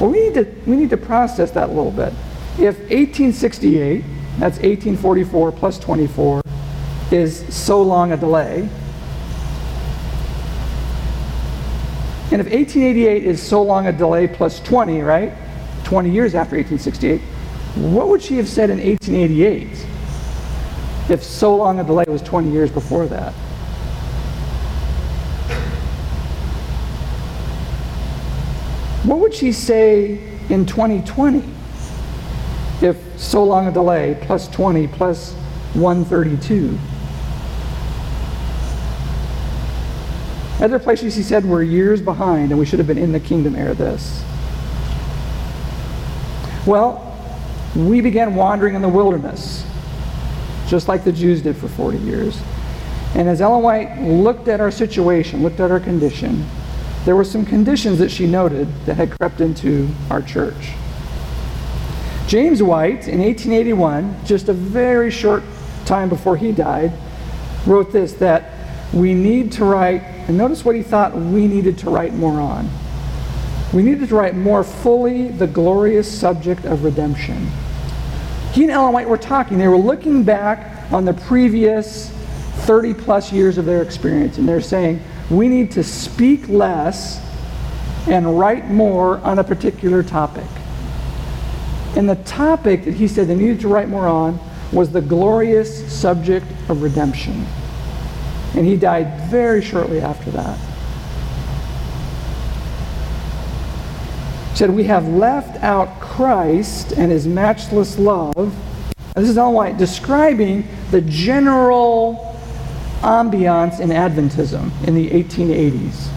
[0.00, 2.14] Well, we need to, we need to process that a little bit.
[2.54, 4.02] If 1868,
[4.38, 6.40] that's 1844 plus 24,
[7.12, 8.68] is so long a delay.
[12.32, 15.32] And if 1888 is so long a delay plus 20, right?
[15.84, 17.20] 20 years after 1868,
[17.92, 19.86] what would she have said in 1888
[21.10, 23.32] if so long a delay was 20 years before that?
[29.04, 30.20] What would she say
[30.50, 31.42] in 2020
[32.80, 35.32] if so long a delay plus 20 plus
[35.74, 36.78] 132?
[40.60, 43.56] Other places he said we're years behind and we should have been in the kingdom
[43.56, 44.22] ere this.
[46.66, 47.06] Well,
[47.74, 49.64] we began wandering in the wilderness,
[50.68, 52.38] just like the Jews did for 40 years.
[53.14, 56.46] And as Ellen White looked at our situation, looked at our condition,
[57.04, 60.72] there were some conditions that she noted that had crept into our church.
[62.26, 65.42] James White, in 1881, just a very short
[65.86, 66.92] time before he died,
[67.66, 68.52] wrote this that
[68.92, 72.70] we need to write and notice what he thought we needed to write more on.
[73.72, 77.48] We needed to write more fully the glorious subject of redemption.
[78.52, 79.58] He and Ellen White were talking.
[79.58, 82.10] They were looking back on the previous
[82.60, 87.20] 30 plus years of their experience, and they're saying, we need to speak less
[88.06, 90.46] and write more on a particular topic.
[91.96, 94.38] And the topic that he said they needed to write more on
[94.70, 97.44] was the glorious subject of redemption.
[98.56, 100.58] And he died very shortly after that.
[104.50, 108.54] He said, We have left out Christ and his matchless love.
[109.14, 112.36] This is Ellen White describing the general
[113.00, 116.08] ambiance in Adventism in the 1880s.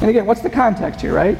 [0.00, 1.36] And again, what's the context here, right?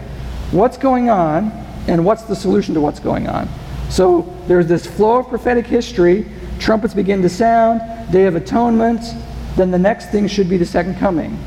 [0.50, 1.52] What's going on
[1.86, 3.48] and what's the solution to what's going on?
[3.90, 6.26] So there's this flow of prophetic history
[6.66, 9.00] trumpets begin to sound, Day of Atonement,
[9.54, 11.38] then the next thing should be the second coming.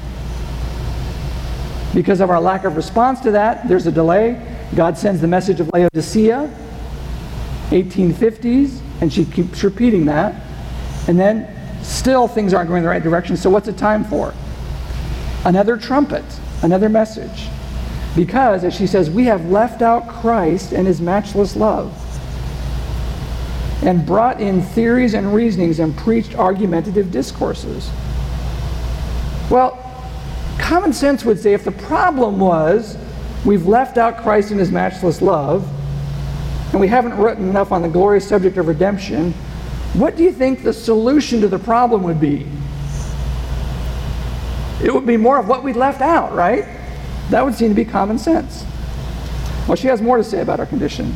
[1.93, 4.41] Because of our lack of response to that, there's a delay.
[4.77, 6.49] God sends the message of Laodicea,
[7.69, 10.41] 1850s, and she keeps repeating that.
[11.09, 11.53] And then
[11.83, 14.33] still things aren't going in the right direction, so what's it time for?
[15.43, 16.23] Another trumpet,
[16.63, 17.49] another message.
[18.15, 22.08] Because, as she says, we have left out Christ and his matchless love
[23.81, 27.89] and brought in theories and reasonings and preached argumentative discourses.
[29.49, 29.77] Well,
[30.59, 32.97] common sense would say if the problem was
[33.45, 35.67] we've left out Christ and his matchless love,
[36.71, 39.33] and we haven't written enough on the glorious subject of redemption,
[39.93, 42.45] what do you think the solution to the problem would be?
[44.83, 46.65] It would be more of what we left out, right?
[47.31, 48.65] That would seem to be common sense.
[49.67, 51.15] Well, she has more to say about our condition.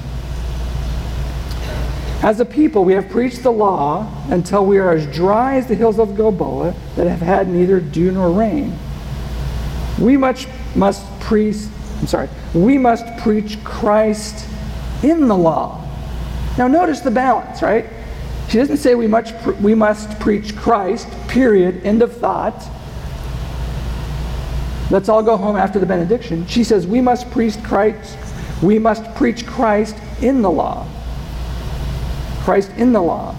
[2.23, 5.75] As a people, we have preached the law until we are as dry as the
[5.75, 8.79] hills of Gilboa that have had neither dew nor rain.
[9.99, 11.57] We much must preach,
[11.99, 14.47] I'm sorry, we must preach Christ
[15.03, 15.85] in the law.
[16.57, 17.89] Now notice the balance, right?
[18.47, 22.55] She doesn't say we, much, we must preach Christ, period, end of thought.
[24.89, 26.47] Let's all go home after the benediction.
[26.47, 28.17] She says we must preach Christ,
[28.61, 30.87] we must preach Christ in the law.
[32.43, 33.35] Christ in the law.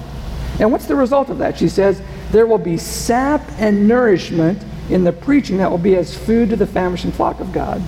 [0.58, 1.58] And what's the result of that?
[1.58, 6.16] She says there will be sap and nourishment in the preaching that will be as
[6.16, 7.82] food to the famished flock of God.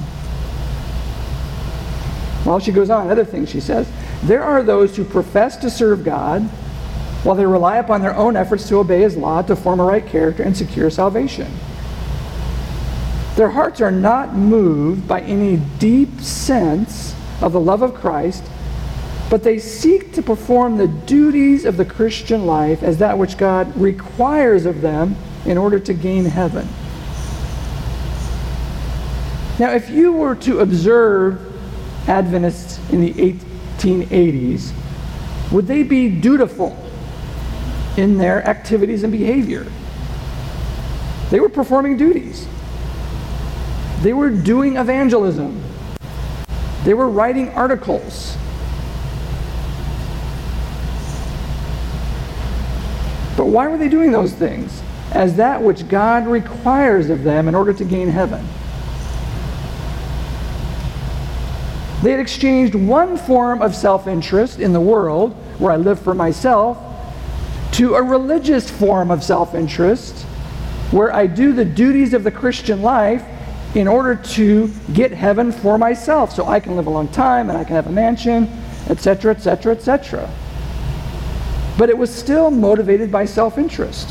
[2.45, 3.91] Well, she goes on, other things she says.
[4.23, 6.43] There are those who profess to serve God
[7.25, 10.07] while they rely upon their own efforts to obey his law to form a right
[10.07, 11.53] character and secure salvation.
[13.35, 18.45] Their hearts are not moved by any deep sense of the love of Christ,
[19.29, 23.77] but they seek to perform the duties of the Christian life as that which God
[23.77, 26.69] requires of them in order to gain heaven.
[29.59, 31.41] Now, if you were to observe
[32.09, 34.73] Adventists in the 1880s,
[35.51, 36.77] would they be dutiful
[37.97, 39.67] in their activities and behavior?
[41.31, 42.47] They were performing duties.
[44.03, 45.61] They were doing evangelism.
[46.85, 48.37] They were writing articles.
[53.47, 54.83] But why were they doing those things?
[55.13, 58.45] As that which God requires of them in order to gain heaven.
[62.03, 66.13] They had exchanged one form of self interest in the world, where I live for
[66.13, 66.77] myself,
[67.75, 70.23] to a religious form of self interest,
[70.91, 73.23] where I do the duties of the Christian life
[73.77, 77.57] in order to get heaven for myself so I can live a long time and
[77.57, 78.49] I can have a mansion,
[78.89, 80.29] etc., etc., etc.
[81.79, 84.11] But it was still motivated by self interest.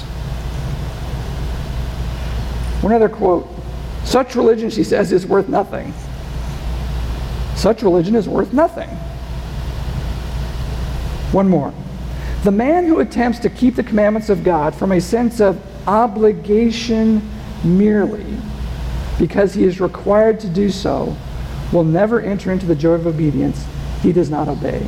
[2.82, 3.48] One other quote
[4.04, 5.94] Such religion, she says, is worth nothing.
[7.56, 8.90] Such religion is worth nothing.
[11.32, 11.74] One more.
[12.44, 17.28] The man who attempts to keep the commandments of God from a sense of obligation
[17.64, 18.38] merely
[19.20, 21.16] because he is required to do so,
[21.72, 23.66] will never enter into the joy of obedience
[24.02, 24.86] he does not obey.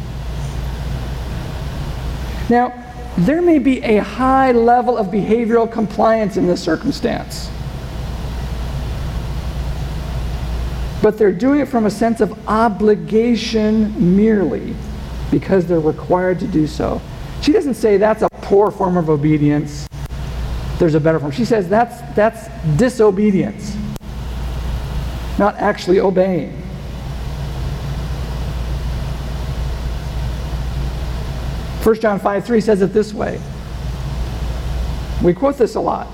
[2.50, 2.74] Now,
[3.18, 7.50] there may be a high level of behavioral compliance in this circumstance.
[11.02, 14.76] But they're doing it from a sense of obligation merely
[15.32, 17.02] because they're required to do so.
[17.42, 19.88] She doesn't say that's a poor form of obedience.
[20.80, 21.32] There's a better form.
[21.32, 23.76] She says that's, that's disobedience
[25.38, 26.67] not actually obeying.
[31.88, 33.40] First John 5 3 says it this way.
[35.24, 36.10] We quote this a lot.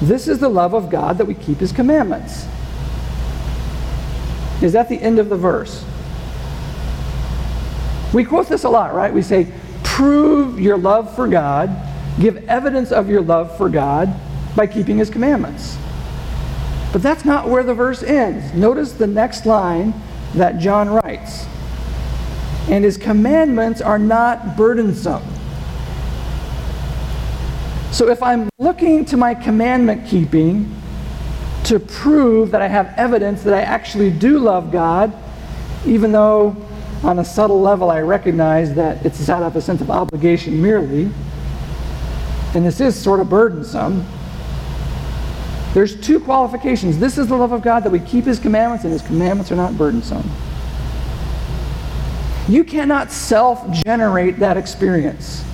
[0.00, 2.46] This is the love of God that we keep his commandments.
[4.62, 5.84] Is that the end of the verse?
[8.14, 9.12] We quote this a lot, right?
[9.12, 11.76] We say, prove your love for God,
[12.20, 14.14] give evidence of your love for God
[14.54, 15.76] by keeping his commandments.
[16.92, 18.54] But that's not where the verse ends.
[18.54, 19.94] Notice the next line
[20.34, 21.44] that John writes.
[22.68, 25.22] And his commandments are not burdensome.
[27.92, 30.74] So if I'm looking to my commandment keeping
[31.64, 35.12] to prove that I have evidence that I actually do love God,
[35.86, 36.56] even though
[37.02, 41.10] on a subtle level I recognize that it's out of a sense of obligation merely,
[42.54, 44.06] and this is sort of burdensome,
[45.74, 46.98] there's two qualifications.
[46.98, 49.56] This is the love of God that we keep His commandments, and His commandments are
[49.56, 50.28] not burdensome.
[52.48, 55.44] You cannot self generate that experience.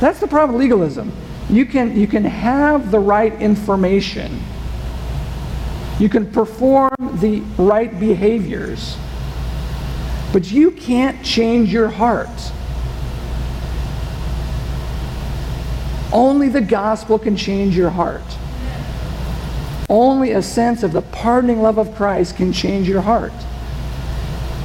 [0.00, 1.12] That's the problem of legalism.
[1.50, 4.42] You can, you can have the right information,
[5.98, 8.96] you can perform the right behaviors,
[10.32, 12.28] but you can't change your heart.
[16.12, 18.22] Only the gospel can change your heart.
[19.90, 23.32] Only a sense of the pardoning love of Christ can change your heart.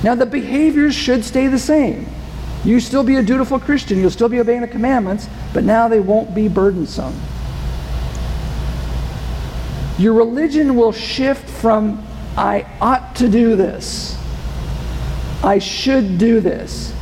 [0.03, 2.07] Now, the behaviors should stay the same.
[2.63, 5.99] You still be a dutiful Christian, you'll still be obeying the commandments, but now they
[5.99, 7.13] won't be burdensome.
[9.97, 14.17] your religion will shift from, I ought to do this,
[15.43, 16.93] I should do this,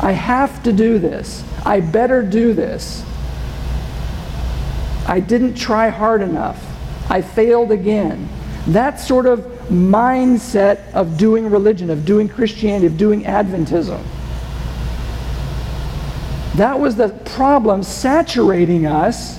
[0.00, 3.04] I have to do this, I better do this,
[5.06, 6.64] I didn't try hard enough,
[7.10, 8.28] I failed again.
[8.68, 14.02] That sort of mindset of doing religion, of doing Christianity, of doing Adventism.
[16.56, 19.38] That was the problem saturating us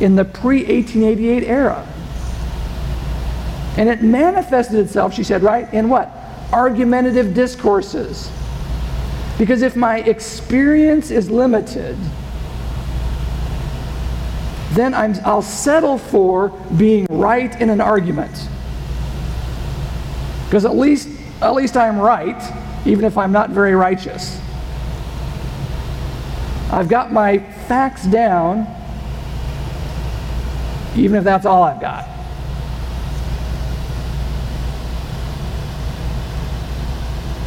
[0.00, 1.86] in the pre 1888 era.
[3.76, 6.10] And it manifested itself, she said, right, in what?
[6.52, 8.30] Argumentative discourses.
[9.38, 11.96] Because if my experience is limited,
[14.72, 18.48] then i will settle for being right in an argument.
[20.48, 21.10] Because at least,
[21.42, 22.42] at least I'm right,
[22.86, 24.40] even if I'm not very righteous.
[26.72, 28.66] I've got my facts down,
[30.96, 32.08] even if that's all I've got.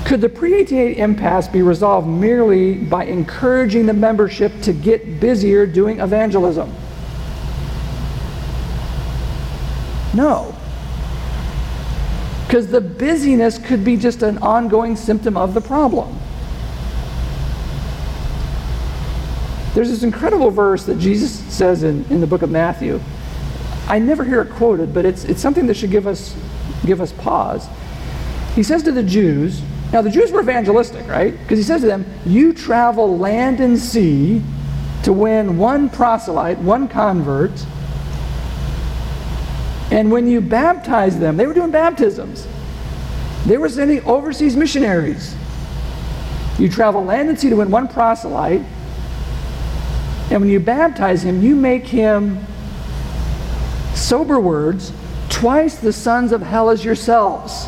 [0.05, 5.65] Could the pre 1888 impasse be resolved merely by encouraging the membership to get busier
[5.65, 6.71] doing evangelism?
[10.13, 10.55] No.
[12.51, 16.19] Because the busyness could be just an ongoing symptom of the problem.
[19.73, 22.99] There's this incredible verse that Jesus says in, in the book of Matthew.
[23.87, 26.35] I never hear it quoted, but it's, it's something that should give us,
[26.85, 27.69] give us pause.
[28.53, 29.61] He says to the Jews,
[29.93, 31.31] now, the Jews were evangelistic, right?
[31.31, 34.43] Because he says to them, You travel land and sea
[35.03, 37.51] to win one proselyte, one convert.
[39.91, 42.47] And when you baptize them, they were doing baptisms,
[43.45, 45.35] they were sending overseas missionaries.
[46.57, 48.61] You travel land and sea to win one proselyte.
[50.29, 52.45] And when you baptize him, you make him,
[53.95, 54.93] sober words,
[55.29, 57.67] twice the sons of hell as yourselves.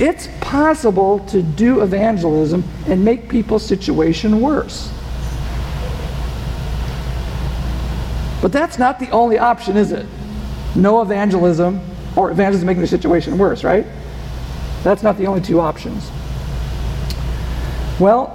[0.00, 4.90] It's possible to do evangelism and make people's situation worse.
[8.40, 10.06] But that's not the only option, is it?
[10.76, 11.80] No evangelism
[12.16, 13.86] or evangelism making the situation worse, right?
[14.82, 16.10] That's not the only two options.
[17.98, 18.34] Well,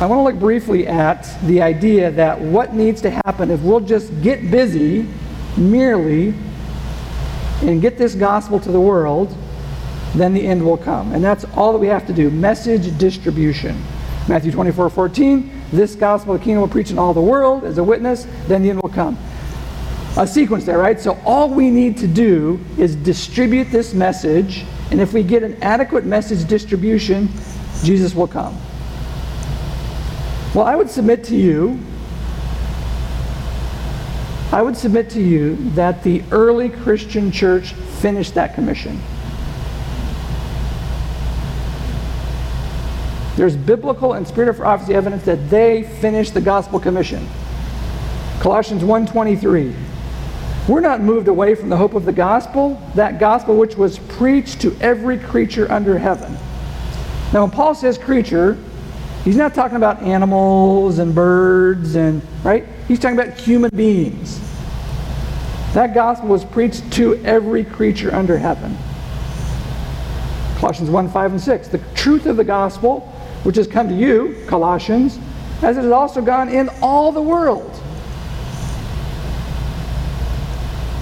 [0.00, 3.80] I want to look briefly at the idea that what needs to happen if we'll
[3.80, 5.06] just get busy
[5.56, 6.34] merely
[7.62, 9.36] and get this gospel to the world
[10.14, 11.12] then the end will come.
[11.12, 13.80] And that's all that we have to do message distribution.
[14.28, 17.78] Matthew 24 14, this gospel of the kingdom will preach in all the world as
[17.78, 19.16] a witness, then the end will come.
[20.16, 21.00] A sequence there, right?
[21.00, 25.62] So all we need to do is distribute this message, and if we get an
[25.62, 27.28] adequate message distribution,
[27.84, 28.56] Jesus will come.
[30.54, 31.78] Well, I would submit to you,
[34.52, 39.00] I would submit to you that the early Christian church finished that commission.
[43.40, 47.26] There's biblical and spirit of prophecy evidence that they finished the gospel commission.
[48.40, 49.74] Colossians 1:23.
[50.68, 54.60] We're not moved away from the hope of the gospel, that gospel which was preached
[54.60, 56.36] to every creature under heaven.
[57.32, 58.58] Now, when Paul says creature,
[59.24, 62.66] he's not talking about animals and birds and right?
[62.88, 64.38] He's talking about human beings.
[65.72, 68.76] That gospel was preached to every creature under heaven.
[70.58, 71.68] Colossians 1 5 and 6.
[71.68, 73.09] The truth of the gospel
[73.42, 75.18] which has come to you, Colossians,
[75.62, 77.70] as it has also gone in all the world.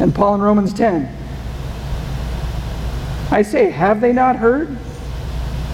[0.00, 1.16] And Paul in Romans 10.
[3.30, 4.76] I say, have they not heard?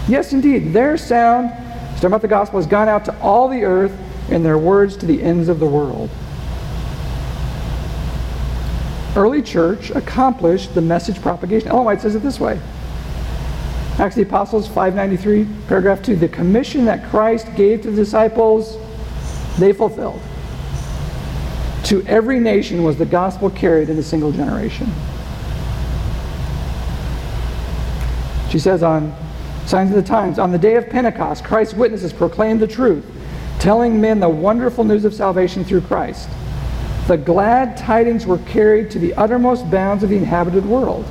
[0.08, 1.50] Yes, indeed, their sound,
[1.94, 3.96] talking about the gospel, has gone out to all the earth,
[4.30, 6.10] and their words to the ends of the world.
[9.14, 11.68] Early church accomplished the message propagation.
[11.68, 12.60] Ellen White says it this way
[13.96, 16.16] Acts of the Apostles 593, paragraph 2.
[16.16, 18.76] The commission that Christ gave to the disciples,
[19.56, 20.20] they fulfilled.
[21.84, 24.92] To every nation was the gospel carried in a single generation.
[28.50, 29.14] She says on
[29.66, 33.04] Signs of the Times, on the day of Pentecost, Christ's witnesses proclaimed the truth,
[33.60, 36.28] telling men the wonderful news of salvation through Christ.
[37.06, 41.04] The glad tidings were carried to the uttermost bounds of the inhabited world.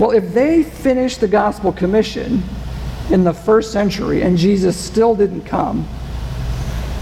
[0.00, 2.42] Well, if they finished the gospel commission
[3.10, 5.86] in the first century and Jesus still didn't come,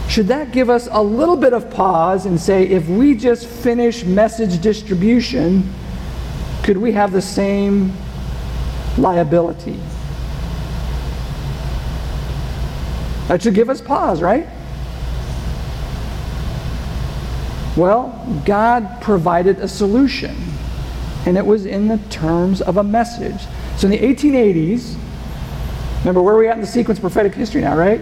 [0.08, 4.02] should that give us a little bit of pause and say, if we just finish
[4.02, 5.72] message distribution,
[6.64, 7.92] could we have the same
[8.96, 9.78] liability?
[13.28, 14.48] That should give us pause, right?
[17.76, 20.34] Well, God provided a solution,
[21.28, 23.38] and it was in the terms of a message.
[23.76, 24.96] So in the 1880s,
[25.98, 28.00] remember where we at in the sequence of prophetic history now, right?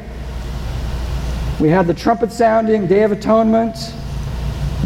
[1.58, 3.74] We had the trumpet sounding, Day of Atonement,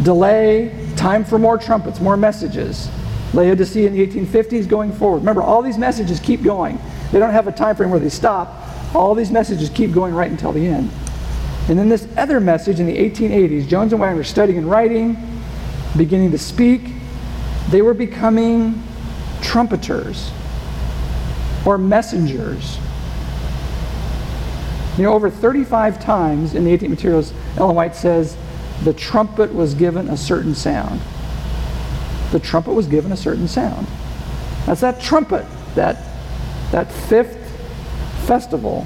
[0.01, 2.89] delay, time for more trumpets, more messages.
[3.35, 5.19] Laodicea in the 1850s going forward.
[5.19, 6.79] Remember, all these messages keep going.
[7.11, 8.55] They don't have a time frame where they stop.
[8.95, 10.89] All these messages keep going right until the end.
[11.69, 15.15] And then this other message in the 1880s, Jones and Waggoner studying and writing,
[15.95, 16.81] beginning to speak.
[17.69, 18.81] They were becoming
[19.41, 20.31] trumpeters
[21.65, 22.77] or messengers.
[24.97, 28.37] You know, over 35 times in the 18 materials, Ellen White says
[28.83, 31.01] the trumpet was given a certain sound.
[32.31, 33.87] The trumpet was given a certain sound.
[34.65, 35.45] That's that trumpet,
[35.75, 35.97] that,
[36.71, 37.37] that fifth
[38.25, 38.85] festival.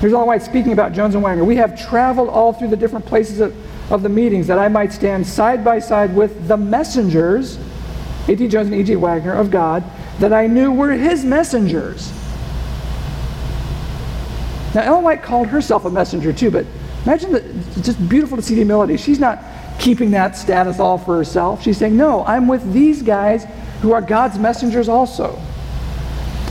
[0.00, 1.44] Here's Ellen White speaking about Jones and Waggoner.
[1.44, 3.54] We have traveled all through the different places of,
[3.92, 7.58] of the meetings that I might stand side by side with the messengers,
[8.28, 8.48] A.T.
[8.48, 8.96] Jones and E.J.
[8.96, 9.82] Waggoner of God,
[10.20, 12.12] that I knew were his messengers.
[14.74, 16.64] Now, Ellen White called herself a messenger too, but
[17.04, 18.96] imagine that it's just beautiful to see the humility.
[18.96, 19.42] She's not
[19.78, 21.62] keeping that status all for herself.
[21.62, 23.44] She's saying, No, I'm with these guys
[23.82, 25.38] who are God's messengers also.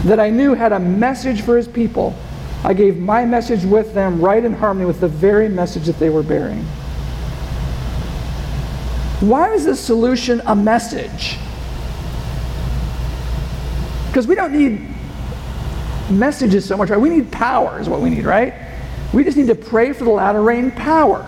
[0.03, 2.15] That I knew had a message for his people.
[2.63, 6.09] I gave my message with them right in harmony with the very message that they
[6.09, 6.63] were bearing.
[9.21, 11.37] Why is the solution a message?
[14.11, 14.85] Because we don't need
[16.09, 16.99] messages so much, right?
[16.99, 18.53] We need power, is what we need, right?
[19.13, 21.25] We just need to pray for the latter rain power.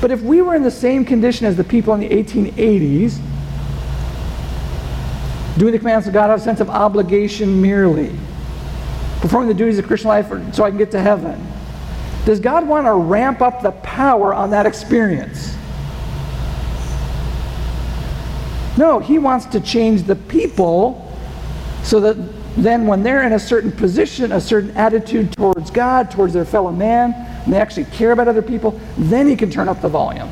[0.00, 3.20] But if we were in the same condition as the people in the 1880s,
[5.58, 8.16] doing the commands of God out of a sense of obligation merely,
[9.20, 11.46] performing the duties of Christian life so I can get to heaven,
[12.24, 15.55] does God want to ramp up the power on that experience?
[18.76, 21.02] No, He wants to change the people
[21.82, 22.16] so that
[22.56, 26.72] then when they're in a certain position, a certain attitude towards God, towards their fellow
[26.72, 27.12] man,
[27.44, 30.28] and they actually care about other people, then he can turn up the volume.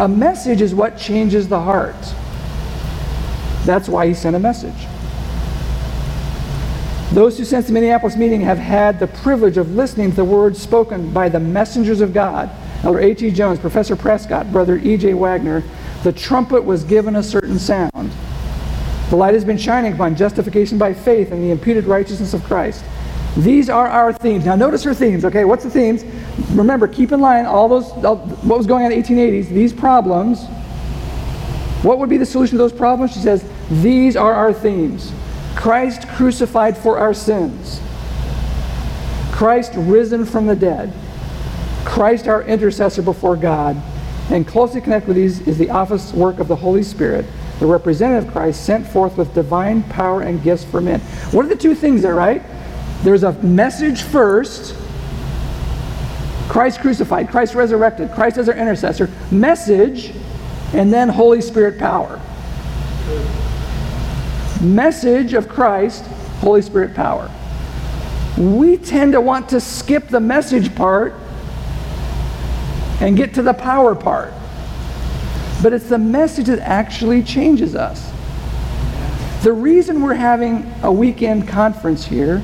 [0.00, 1.94] A message is what changes the heart.
[3.64, 4.74] That's why he sent a message.
[7.12, 10.60] Those who sense the Minneapolis meeting have had the privilege of listening to the words
[10.60, 12.50] spoken by the messengers of God,
[12.82, 13.30] Elder A.T.
[13.30, 15.14] Jones, Professor Prescott, Brother E.J.
[15.14, 15.62] Waggoner.
[16.02, 18.12] The trumpet was given a certain sound.
[19.10, 22.84] The light has been shining upon justification by faith and the imputed righteousness of Christ.
[23.36, 24.46] These are our themes.
[24.46, 25.44] Now, notice her themes, okay?
[25.44, 26.04] What's the themes?
[26.52, 29.72] Remember, keep in line all those, all, what was going on in the 1880s, these
[29.72, 30.46] problems.
[31.82, 33.12] What would be the solution to those problems?
[33.12, 35.12] She says, These are our themes
[35.54, 37.80] Christ crucified for our sins,
[39.32, 40.92] Christ risen from the dead,
[41.84, 43.80] Christ our intercessor before God,
[44.30, 47.24] and closely connected with these is the office work of the Holy Spirit
[47.58, 51.00] the representative of Christ sent forth with divine power and gifts for men.
[51.30, 52.42] What are the two things there, right?
[53.02, 54.74] There's a message first
[56.48, 60.12] Christ crucified, Christ resurrected, Christ as our intercessor, message,
[60.72, 62.20] and then Holy Spirit power.
[64.62, 66.04] Message of Christ,
[66.40, 67.30] Holy Spirit power.
[68.38, 71.14] We tend to want to skip the message part
[73.00, 74.32] and get to the power part.
[75.62, 78.12] But it's the message that actually changes us.
[79.42, 82.42] The reason we're having a weekend conference here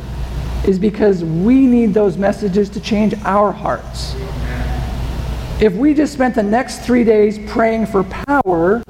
[0.67, 4.15] is because we need those messages to change our hearts.
[5.61, 8.83] If we just spent the next three days praying for power,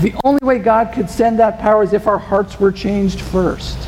[0.00, 3.78] the only way God could send that power is if our hearts were changed first.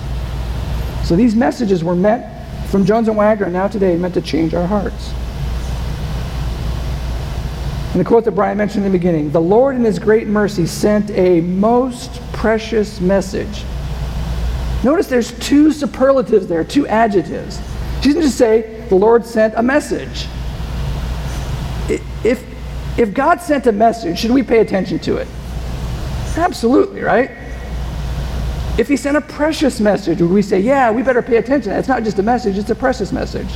[1.05, 2.27] So these messages were meant
[2.69, 5.13] from Jones and Waggoner now today meant to change our hearts.
[7.93, 10.64] And the quote that Brian mentioned in the beginning The Lord, in His great mercy,
[10.66, 13.64] sent a most precious message.
[14.84, 17.61] Notice there's two superlatives there, two adjectives.
[18.01, 20.26] She doesn't just say, The Lord sent a message.
[22.22, 22.45] If,
[22.97, 25.26] if God sent a message, should we pay attention to it?
[26.36, 27.32] Absolutely, right?
[28.78, 31.72] If He sent a precious message, would we say, Yeah, we better pay attention?
[31.72, 33.49] It's not just a message, it's a precious message.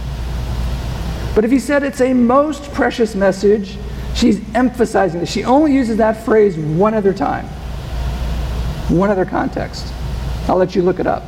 [1.37, 3.79] But if He said it's a most precious message,
[4.15, 5.31] She's emphasizing this.
[5.31, 7.47] She only uses that phrase one other time,
[8.89, 9.93] one other context.
[10.49, 11.25] I'll let you look it up.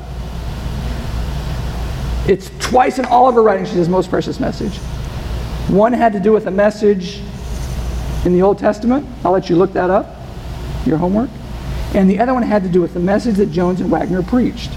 [2.29, 4.77] It's twice in all of her writing she says most precious message.
[5.69, 7.21] One had to do with a message
[8.25, 9.07] in the Old Testament.
[9.25, 10.17] I'll let you look that up,
[10.85, 11.31] your homework.
[11.95, 14.71] And the other one had to do with the message that Jones and Waggoner preached.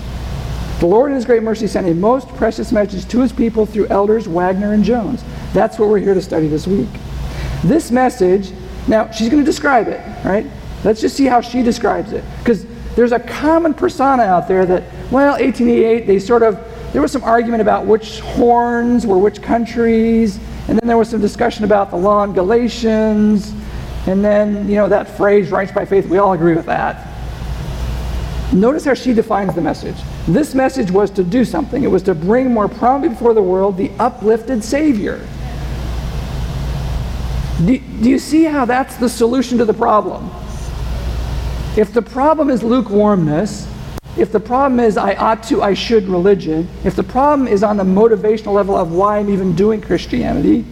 [0.80, 3.88] The Lord in His great mercy sent a most precious message to His people through
[3.88, 5.24] elders Waggoner and Jones.
[5.54, 6.90] That's what we're here to study this week.
[7.64, 8.52] This message,
[8.88, 10.46] now she's going to describe it, right?
[10.84, 12.24] Let's just see how she describes it.
[12.40, 16.58] Because there's a common persona out there that, well, 1888, they sort of,
[16.94, 21.22] there was some argument about which horns were which countries, and then there was some
[21.22, 23.54] discussion about the law in Galatians,
[24.08, 27.08] and then, you know, that phrase, rights by faith, we all agree with that.
[28.54, 29.98] Notice how she defines the message.
[30.28, 31.84] This message was to do something.
[31.84, 35.20] It was to bring more prominently before the world the uplifted Savior.
[37.66, 40.32] Do, do you see how that's the solution to the problem?
[41.76, 43.68] If the problem is lukewarmness,
[44.18, 47.78] if the problem is I ought to, I should religion, if the problem is on
[47.78, 50.66] the motivational level of why I'm even doing Christianity,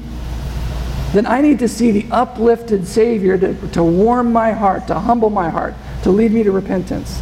[1.14, 5.30] then I need to see the uplifted Savior to, to warm my heart, to humble
[5.30, 7.22] my heart, to lead me to repentance.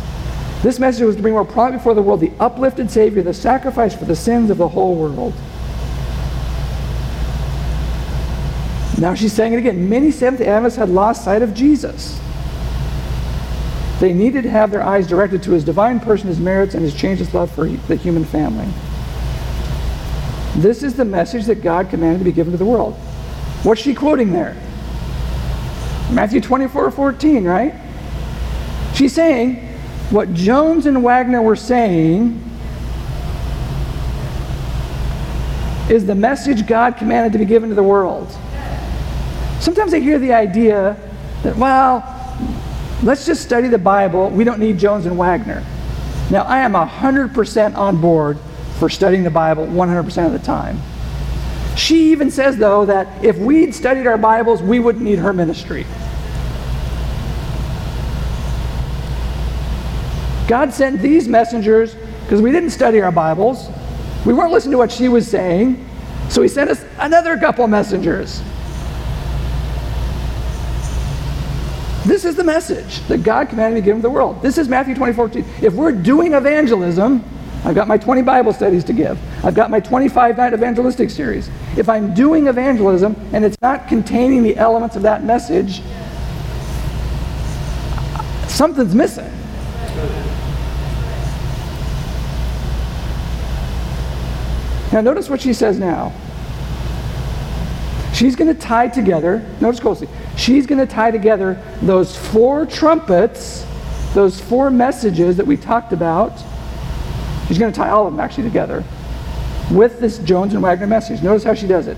[0.61, 3.95] This message was to bring more prominently before the world the uplifted Savior, the sacrifice
[3.95, 5.33] for the sins of the whole world.
[8.97, 9.89] Now she's saying it again.
[9.89, 12.19] Many Seventh Adventists had lost sight of Jesus.
[13.99, 16.93] They needed to have their eyes directed to his divine person, his merits, and his
[16.93, 18.67] changeless love for the human family.
[20.61, 22.93] This is the message that God commanded to be given to the world.
[23.63, 24.53] What's she quoting there?
[26.11, 27.73] Matthew 24 14, right?
[28.93, 29.55] She's saying
[30.11, 32.41] what Jones and Waggoner were saying
[35.89, 38.29] is the message God commanded to be given to the world.
[39.65, 40.95] Sometimes I hear the idea
[41.41, 42.03] that, well,
[43.01, 44.29] let's just study the Bible.
[44.29, 45.65] We don't need Jones and Waggoner.
[46.29, 48.37] Now, I am 100% on board
[48.77, 50.79] for studying the Bible 100% of the time.
[51.75, 55.87] She even says, though, that if we'd studied our Bibles, we wouldn't need her ministry.
[60.47, 63.67] God sent these messengers because we didn't study our Bibles.
[64.27, 65.83] We weren't listening to what she was saying.
[66.29, 68.43] So he sent us another couple messengers.
[72.05, 74.39] This is the message that God commanded me to give to the world.
[74.43, 75.31] This is Matthew 24.
[75.63, 77.23] If we're doing evangelism,
[77.63, 79.17] I've got my 20 Bible studies to give.
[79.43, 81.49] I've got my 25 night evangelistic series.
[81.75, 85.81] If I'm doing evangelism and it's not containing the elements of that message,
[88.47, 89.31] something's missing.
[94.93, 96.13] Now, notice what she says now.
[98.15, 100.07] She's going to tie together, notice closely,
[100.37, 103.65] she's going to tie together those four trumpets,
[104.13, 106.31] those four messages that we talked about.
[107.49, 108.85] She's going to tie all of them actually together
[109.69, 111.21] with this Jones and Waggoner message.
[111.21, 111.97] Notice how she does it.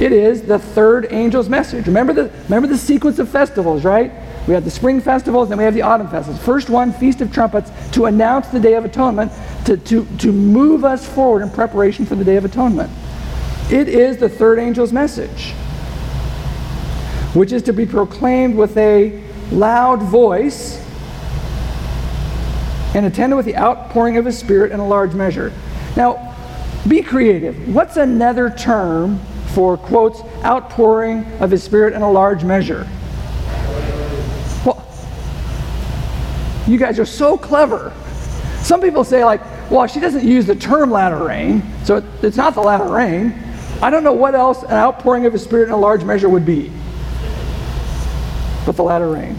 [0.00, 1.88] It is the third angel's message.
[1.88, 4.12] Remember the, remember the sequence of festivals, right?
[4.46, 6.40] We have the spring festivals, then we have the autumn festivals.
[6.44, 9.32] First one, Feast of Trumpets, to announce the Day of Atonement,
[9.66, 12.90] to, to, to move us forward in preparation for the Day of Atonement.
[13.70, 15.52] It is the third angel's message,
[17.34, 20.84] which is to be proclaimed with a loud voice
[22.96, 25.52] and attended with the outpouring of his Spirit in a large measure.
[25.96, 26.34] Now,
[26.88, 27.72] be creative.
[27.72, 29.20] What's another term
[29.54, 32.88] for, quotes, outpouring of his Spirit in a large measure?
[34.66, 34.84] Well,
[36.66, 37.92] you guys are so clever.
[38.62, 39.40] Some people say, like,
[39.70, 43.32] well, she doesn't use the term latter rain, so it's not the latter rain.
[43.82, 46.46] I don't know what else an outpouring of His Spirit in a large measure would
[46.46, 46.70] be
[48.70, 49.36] but the latter rain.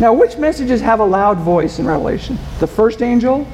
[0.00, 2.38] Now, which messages have a loud voice in Revelation?
[2.58, 3.46] The first angel,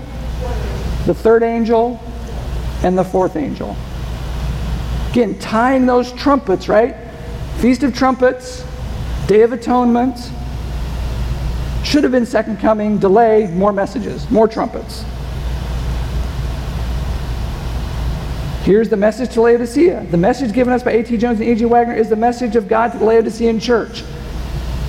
[1.06, 2.02] the third angel,
[2.82, 3.76] and the fourth angel.
[5.10, 6.96] Again, tying those trumpets, right?
[7.58, 8.64] Feast of Trumpets,
[9.26, 10.16] Day of Atonement.
[11.84, 15.04] Should have been second coming, delay, more messages, more trumpets.
[18.62, 20.06] Here's the message to Laodicea.
[20.10, 21.16] The message given us by A.T.
[21.16, 21.64] Jones and E.G.
[21.64, 24.04] Waggoner is the message of God to the Laodicean church.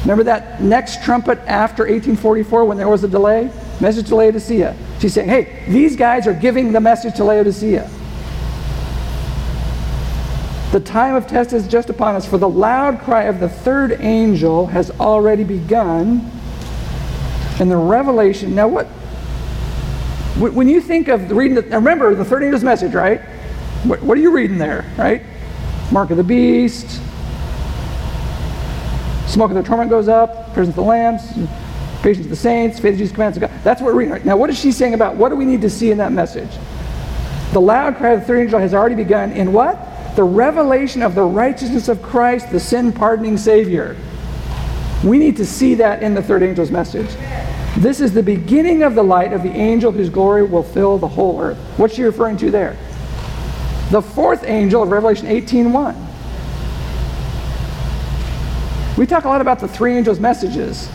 [0.02, 3.50] Remember that next trumpet after 1844 when there was a delay?
[3.80, 4.76] Message to Laodicea.
[5.00, 7.90] She's saying, hey, these guys are giving the message to Laodicea.
[10.74, 14.02] The time of test is just upon us, for the loud cry of the third
[14.02, 16.30] angel has already begun.
[17.60, 18.86] And the revelation, now what?
[20.38, 23.22] When you think of reading, the, remember the third angel's message, right?
[23.84, 25.24] What, what are you reading there, right?
[25.92, 27.02] Mark of the beast,
[29.28, 31.22] smoke of the torment goes up, presence of the lambs,
[32.04, 33.52] patience of the saints, faith of Jesus commands of God.
[33.64, 34.38] That's what we're reading right now.
[34.38, 36.50] What is she saying about what do we need to see in that message?
[37.54, 40.16] The loud cry of the third angel has already begun in what?
[40.16, 43.96] The revelation of the righteousness of Christ, the sin pardoning Savior.
[45.04, 47.10] We need to see that in the third angel's message.
[47.78, 51.08] This is the beginning of the light of the angel whose glory will fill the
[51.08, 51.58] whole earth.
[51.78, 52.78] What's she referring to there?
[53.92, 55.96] The fourth angel of Revelation 18:1.
[58.98, 60.88] We talk a lot about the three angels' messages.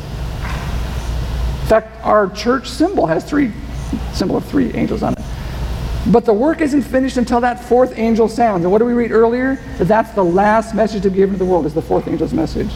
[1.61, 3.53] In fact, our church symbol has three
[4.15, 5.19] symbol of three angels on it.
[6.07, 8.65] But the work isn't finished until that fourth angel sounds.
[8.65, 9.59] And what do we read earlier?
[9.77, 12.33] That that's the last message to be given to the world is the fourth angel's
[12.33, 12.71] message.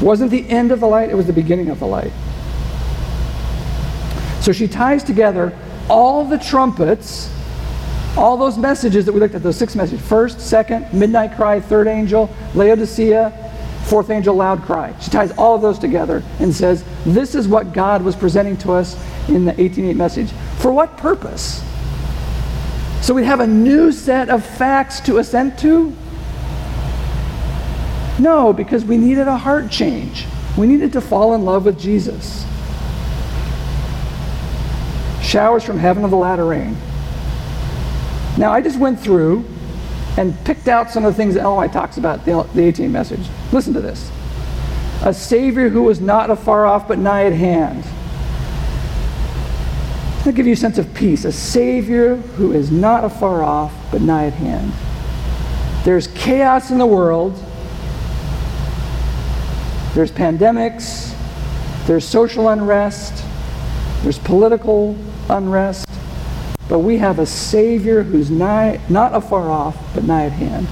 [0.00, 2.12] It wasn't the end of the light, it was the beginning of the light.
[4.40, 5.56] So she ties together
[5.88, 7.30] all the trumpets,
[8.16, 11.88] all those messages that we looked at, those six messages first, second, midnight cry, third
[11.88, 13.32] angel, Laodicea,
[13.86, 14.94] fourth angel, loud cry.
[15.00, 18.72] She ties all of those together and says, This is what God was presenting to
[18.72, 18.96] us
[19.28, 20.30] in the 18.8 message.
[20.58, 21.62] For what purpose?
[23.02, 25.94] So we'd have a new set of facts to assent to?
[28.18, 30.24] No, because we needed a heart change.
[30.56, 32.46] We needed to fall in love with Jesus.
[35.20, 36.76] Showers from heaven of the latter rain.
[38.36, 39.44] Now, I just went through
[40.16, 43.26] and picked out some of the things that White talks about the, the 18 message.
[43.52, 44.10] Listen to this.
[45.02, 47.84] A Savior who was not afar off but nigh at hand
[50.26, 54.00] I'll give you a sense of peace, a Savior who is not afar off, but
[54.00, 54.72] nigh at hand.
[55.84, 57.34] There's chaos in the world.
[59.92, 61.14] There's pandemics.
[61.86, 63.22] There's social unrest.
[64.02, 64.96] There's political
[65.28, 65.86] unrest.
[66.68, 70.66] But we have a Savior who's nigh, not afar off, but nigh at hand.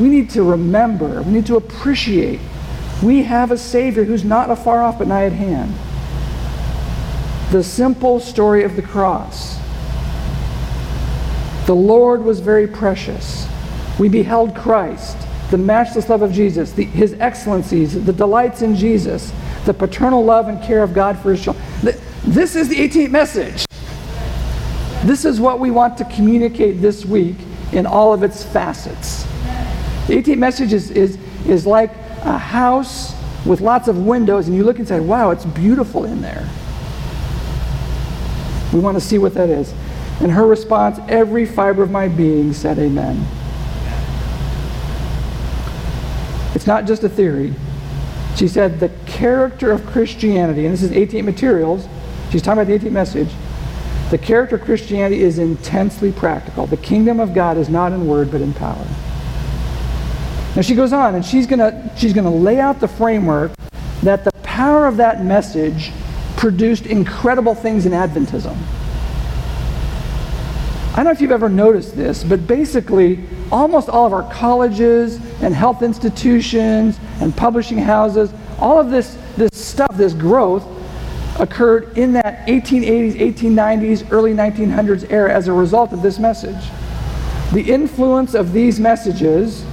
[0.00, 2.40] We need to remember, we need to appreciate,
[3.02, 5.74] we have a Savior who's not afar off, but nigh at hand
[7.50, 9.58] the simple story of the cross.
[11.66, 13.48] The Lord was very precious.
[13.98, 15.16] We beheld Christ,
[15.50, 19.32] the matchless love of Jesus, the, his excellencies, the delights in Jesus,
[19.64, 21.64] the paternal love and care of God for his children.
[22.24, 23.67] This is the 18th message.
[25.08, 27.36] This is what we want to communicate this week
[27.72, 29.22] in all of its facets.
[30.06, 31.92] The 18th message is, is, is like
[32.24, 33.14] a house
[33.46, 36.46] with lots of windows, and you look inside, wow, it's beautiful in there.
[38.70, 39.72] We want to see what that is.
[40.20, 43.26] And her response, every fiber of my being said amen.
[46.54, 47.54] It's not just a theory.
[48.36, 51.88] She said the character of Christianity, and this is 18 materials,
[52.30, 53.30] she's talking about the 18 message.
[54.10, 56.66] The character of Christianity is intensely practical.
[56.66, 58.86] The kingdom of God is not in word but in power.
[60.56, 63.52] Now she goes on and she's gonna she's going to lay out the framework
[64.02, 65.92] that the power of that message
[66.36, 68.56] produced incredible things in Adventism.
[70.92, 73.20] I don't know if you've ever noticed this, but basically,
[73.52, 79.50] almost all of our colleges and health institutions and publishing houses, all of this, this
[79.52, 80.64] stuff, this growth,
[81.38, 86.70] occurred in that 1880s, 1890s, early 1900s era as a result of this message.
[87.52, 89.64] The influence of these messages,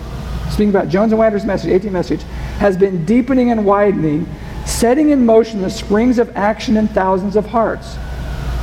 [0.49, 2.23] speaking about Jones and Waggoner's message, 18 message,
[2.59, 4.27] has been deepening and widening
[4.65, 7.97] setting in motion the springs of action in thousands of hearts.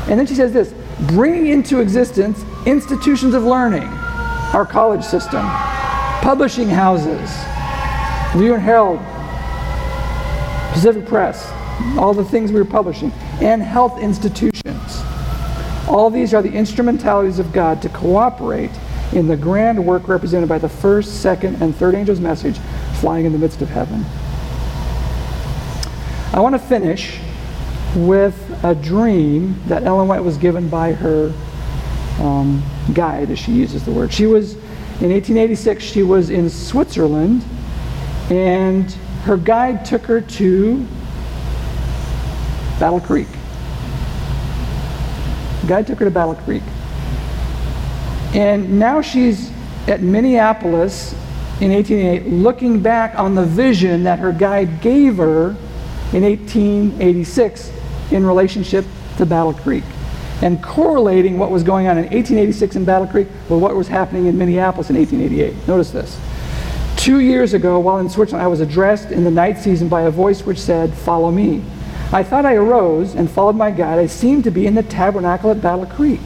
[0.08, 0.74] And then she says this
[1.08, 3.84] bringing into existence institutions of learning,
[4.52, 5.44] our college system,
[6.20, 7.30] publishing houses,
[8.34, 8.98] Review and Herald,
[10.72, 11.52] Pacific Press,
[11.98, 15.02] all the things we were publishing, and health institutions.
[15.88, 18.70] All these are the instrumentalities of God to cooperate
[19.12, 22.58] in the grand work represented by the first, second, and third angel's message
[23.00, 24.04] flying in the midst of heaven.
[26.34, 27.18] I want to finish
[27.94, 31.32] with a dream that Ellen White was given by her
[32.20, 32.62] um,
[32.94, 34.12] guide, as she uses the word.
[34.12, 34.54] She was,
[35.02, 37.44] in 1886, she was in Switzerland,
[38.30, 38.90] and
[39.24, 40.86] her guide took her to
[42.82, 43.28] Battle Creek.
[45.68, 46.64] Guide took her to Battle Creek.
[48.34, 49.52] And now she's
[49.86, 51.12] at Minneapolis
[51.60, 55.50] in 1888, looking back on the vision that her guide gave her
[56.12, 57.70] in 1886
[58.10, 58.84] in relationship
[59.16, 59.84] to Battle Creek
[60.42, 64.26] and correlating what was going on in 1886 in Battle Creek with what was happening
[64.26, 65.68] in Minneapolis in 1888.
[65.68, 66.20] Notice this.
[66.96, 70.10] Two years ago, while in Switzerland, I was addressed in the night season by a
[70.10, 71.62] voice which said, Follow me.
[72.14, 73.98] I thought I arose and followed my guide.
[73.98, 76.20] I seemed to be in the tabernacle at Battle Creek.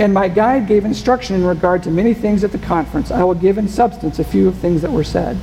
[0.00, 3.12] And my guide gave instruction in regard to many things at the conference.
[3.12, 5.38] I will give in substance a few of things that were said.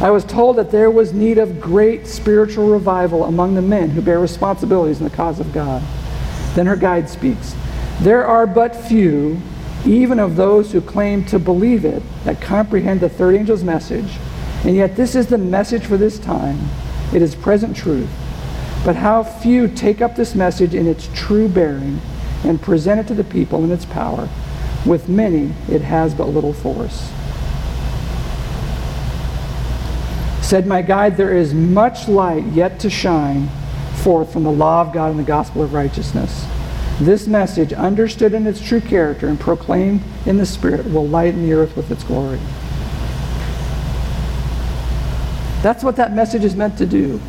[0.00, 4.02] I was told that there was need of great spiritual revival among the men who
[4.02, 5.80] bear responsibilities in the cause of God.
[6.54, 7.54] Then her guide speaks.
[8.00, 9.40] There are but few,
[9.86, 14.18] even of those who claim to believe it, that comprehend the third angel's message.
[14.64, 16.58] And yet, this is the message for this time.
[17.14, 18.10] It is present truth.
[18.86, 22.00] But how few take up this message in its true bearing
[22.44, 24.28] and present it to the people in its power.
[24.86, 27.10] With many, it has but little force.
[30.40, 33.48] Said my guide, there is much light yet to shine
[34.04, 36.46] forth from the law of God and the gospel of righteousness.
[37.00, 41.54] This message, understood in its true character and proclaimed in the Spirit, will lighten the
[41.54, 42.38] earth with its glory.
[45.64, 47.20] That's what that message is meant to do.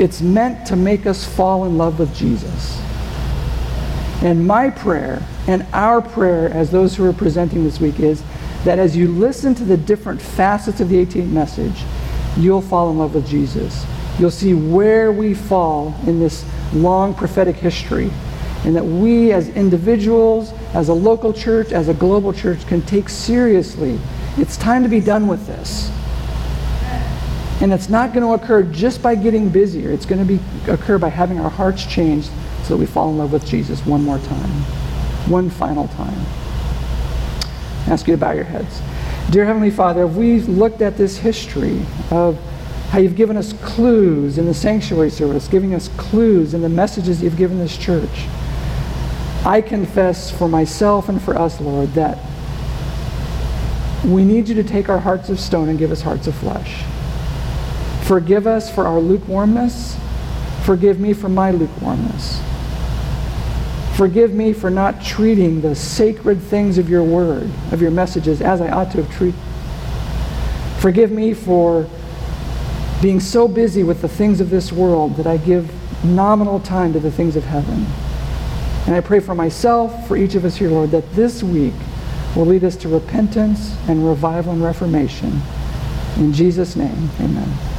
[0.00, 2.80] It's meant to make us fall in love with Jesus.
[4.22, 8.22] And my prayer and our prayer as those who are presenting this week is
[8.64, 11.84] that as you listen to the different facets of the 18th message,
[12.38, 13.84] you'll fall in love with Jesus.
[14.18, 18.10] You'll see where we fall in this long prophetic history
[18.64, 23.10] and that we as individuals, as a local church, as a global church can take
[23.10, 24.00] seriously.
[24.38, 25.90] It's time to be done with this.
[27.60, 29.90] And it's not going to occur just by getting busier.
[29.90, 30.40] It's going to be,
[30.70, 32.30] occur by having our hearts changed
[32.62, 34.50] so that we fall in love with Jesus one more time,
[35.28, 36.18] one final time.
[37.86, 38.80] I ask you to bow your heads.
[39.30, 42.38] Dear Heavenly Father, if we've looked at this history of
[42.90, 47.22] how you've given us clues in the sanctuary service, giving us clues in the messages
[47.22, 48.26] you've given this church.
[49.44, 52.18] I confess for myself and for us, Lord, that
[54.04, 56.82] we need you to take our hearts of stone and give us hearts of flesh.
[58.10, 59.96] Forgive us for our lukewarmness.
[60.64, 62.42] Forgive me for my lukewarmness.
[63.96, 68.60] Forgive me for not treating the sacred things of your word, of your messages, as
[68.60, 69.38] I ought to have treated.
[70.80, 71.88] Forgive me for
[73.00, 75.72] being so busy with the things of this world that I give
[76.04, 77.86] nominal time to the things of heaven.
[78.88, 81.74] And I pray for myself, for each of us here, Lord, that this week
[82.34, 85.40] will lead us to repentance and revival and reformation.
[86.16, 87.69] In Jesus' name, amen.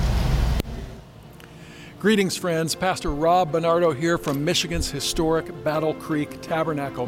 [2.02, 2.74] Greetings, friends.
[2.74, 7.06] Pastor Rob Bernardo here from Michigan's historic Battle Creek Tabernacle.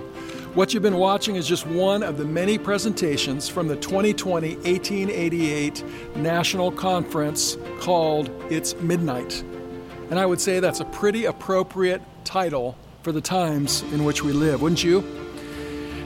[0.53, 5.83] What you've been watching is just one of the many presentations from the 2020 1888
[6.17, 9.43] National Conference called It's Midnight.
[10.11, 14.31] And I would say that's a pretty appropriate title for the times in which we
[14.31, 15.01] live, wouldn't you?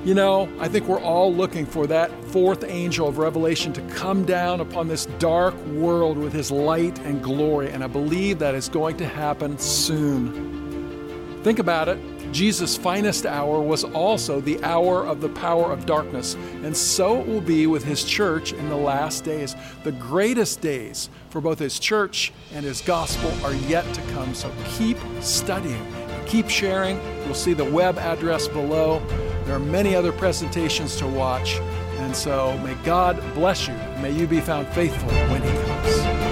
[0.08, 4.24] You know, I think we're all looking for that fourth angel of Revelation to come
[4.24, 8.70] down upon this dark world with his light and glory, and I believe that is
[8.70, 11.44] going to happen soon.
[11.44, 12.00] Think about it.
[12.32, 17.28] Jesus' finest hour was also the hour of the power of darkness, and so it
[17.28, 19.58] will be with his church in the last days.
[19.84, 24.50] The greatest days for both his church and his gospel are yet to come, so
[24.68, 25.86] keep studying,
[26.26, 26.98] keep sharing.
[27.26, 29.02] You'll see the web address below.
[29.48, 31.56] There are many other presentations to watch.
[32.00, 33.74] And so may God bless you.
[34.02, 36.27] May you be found faithful when He comes.